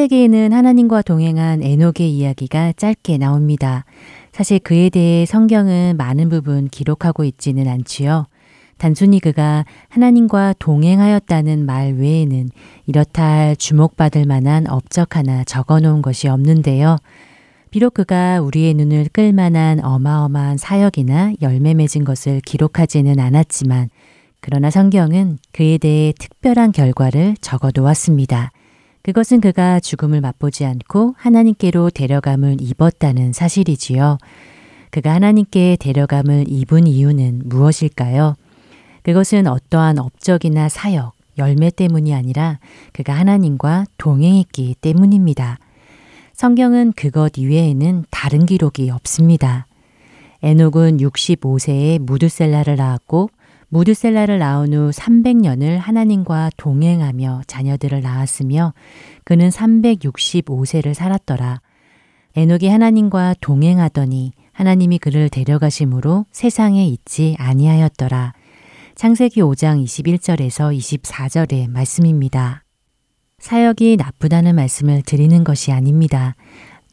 창세기에는 0.00 0.54
하나님과 0.54 1.02
동행한 1.02 1.62
에녹의 1.62 2.10
이야기가 2.10 2.72
짧게 2.72 3.18
나옵니다. 3.18 3.84
사실 4.32 4.58
그에 4.58 4.88
대해 4.88 5.26
성경은 5.26 5.96
많은 5.98 6.30
부분 6.30 6.68
기록하고 6.68 7.24
있지는 7.24 7.68
않지요. 7.68 8.26
단순히 8.78 9.20
그가 9.20 9.66
하나님과 9.88 10.54
동행하였다는 10.58 11.66
말 11.66 11.92
외에는 11.94 12.48
이렇다 12.86 13.22
할 13.22 13.56
주목받을 13.56 14.24
만한 14.24 14.66
업적 14.70 15.16
하나 15.16 15.44
적어 15.44 15.80
놓은 15.80 16.00
것이 16.00 16.28
없는데요. 16.28 16.96
비록 17.70 17.92
그가 17.94 18.40
우리의 18.40 18.74
눈을 18.74 19.08
끌 19.12 19.34
만한 19.34 19.84
어마어마한 19.84 20.56
사역이나 20.56 21.34
열매 21.42 21.74
맺은 21.74 22.04
것을 22.04 22.40
기록하지는 22.40 23.18
않았지만 23.18 23.90
그러나 24.40 24.70
성경은 24.70 25.38
그에 25.52 25.76
대해 25.76 26.14
특별한 26.18 26.72
결과를 26.72 27.36
적어 27.42 27.70
놓았습니다. 27.74 28.52
그것은 29.02 29.40
그가 29.40 29.80
죽음을 29.80 30.20
맛보지 30.20 30.64
않고 30.64 31.14
하나님께로 31.16 31.90
데려감을 31.90 32.58
입었다는 32.60 33.32
사실이지요. 33.32 34.18
그가 34.90 35.14
하나님께 35.14 35.76
데려감을 35.80 36.46
입은 36.48 36.86
이유는 36.86 37.42
무엇일까요? 37.46 38.36
그것은 39.02 39.46
어떠한 39.46 39.98
업적이나 39.98 40.68
사역, 40.68 41.14
열매 41.38 41.70
때문이 41.70 42.14
아니라 42.14 42.58
그가 42.92 43.14
하나님과 43.14 43.86
동행했기 43.96 44.76
때문입니다. 44.80 45.58
성경은 46.34 46.92
그것 46.96 47.38
이외에는 47.38 48.04
다른 48.10 48.46
기록이 48.46 48.90
없습니다. 48.90 49.66
에녹은 50.42 50.98
65세에 50.98 51.98
무드셀라를 51.98 52.76
낳았고 52.76 53.30
무드셀라를 53.70 54.38
낳은 54.38 54.74
후 54.74 54.90
300년을 54.90 55.78
하나님과 55.78 56.50
동행하며 56.56 57.42
자녀들을 57.46 58.00
낳았으며 58.00 58.74
그는 59.24 59.48
365세를 59.48 60.92
살았더라. 60.92 61.60
에녹이 62.36 62.68
하나님과 62.68 63.36
동행하더니 63.40 64.32
하나님이 64.52 64.98
그를 64.98 65.28
데려가심으로 65.28 66.26
세상에 66.32 66.86
있지 66.86 67.36
아니하였더라. 67.38 68.34
창세기 68.96 69.40
5장 69.40 69.82
21절에서 69.82 70.76
24절의 70.76 71.70
말씀입니다. 71.70 72.64
사역이 73.38 73.96
나쁘다는 73.96 74.54
말씀을 74.54 75.02
드리는 75.02 75.42
것이 75.44 75.72
아닙니다. 75.72 76.34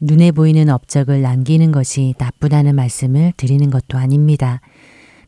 눈에 0.00 0.30
보이는 0.30 0.70
업적을 0.70 1.22
남기는 1.22 1.72
것이 1.72 2.14
나쁘다는 2.18 2.76
말씀을 2.76 3.32
드리는 3.36 3.68
것도 3.68 3.98
아닙니다. 3.98 4.60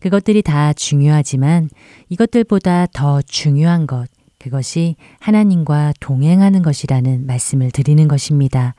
그것들이 0.00 0.42
다 0.42 0.72
중요하지만 0.72 1.68
이것들보다 2.08 2.86
더 2.92 3.22
중요한 3.22 3.86
것, 3.86 4.08
그것이 4.38 4.96
하나님과 5.20 5.92
동행하는 6.00 6.62
것이라는 6.62 7.26
말씀을 7.26 7.70
드리는 7.70 8.08
것입니다. 8.08 8.74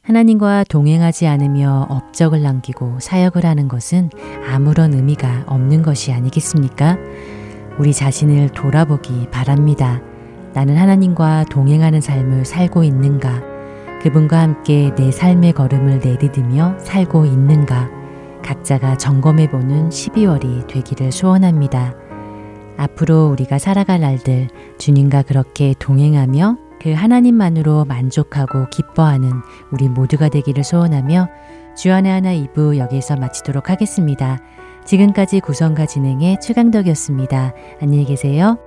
하나님과 0.00 0.64
동행하지 0.68 1.26
않으며 1.26 1.86
업적을 1.90 2.40
남기고 2.40 3.00
사역을 3.00 3.44
하는 3.44 3.68
것은 3.68 4.10
아무런 4.48 4.94
의미가 4.94 5.44
없는 5.48 5.82
것이 5.82 6.12
아니겠습니까? 6.12 6.96
우리 7.78 7.92
자신을 7.92 8.50
돌아보기 8.50 9.28
바랍니다. 9.30 10.00
나는 10.54 10.76
하나님과 10.76 11.46
동행하는 11.50 12.00
삶을 12.00 12.46
살고 12.46 12.84
있는가? 12.84 13.42
그분과 14.02 14.40
함께 14.40 14.94
내 14.94 15.10
삶의 15.10 15.52
걸음을 15.52 15.98
내디디며 15.98 16.78
살고 16.78 17.26
있는가? 17.26 18.05
각자가 18.46 18.96
점검해 18.96 19.50
보는 19.50 19.90
12월이 19.90 20.68
되기를 20.68 21.10
소원합니다. 21.10 21.94
앞으로 22.76 23.28
우리가 23.28 23.58
살아갈 23.58 24.00
날들 24.00 24.48
주님과 24.78 25.22
그렇게 25.22 25.74
동행하며 25.78 26.56
그 26.80 26.92
하나님만으로 26.92 27.84
만족하고 27.86 28.68
기뻐하는 28.70 29.32
우리 29.72 29.88
모두가 29.88 30.28
되기를 30.28 30.62
소원하며 30.62 31.28
주안의 31.76 32.12
하나 32.12 32.32
2부 32.32 32.78
여기서 32.78 33.16
마치도록 33.16 33.70
하겠습니다. 33.70 34.38
지금까지 34.84 35.40
구성과 35.40 35.86
진행의 35.86 36.38
최강덕이었습니다. 36.40 37.52
안녕히 37.82 38.04
계세요. 38.04 38.58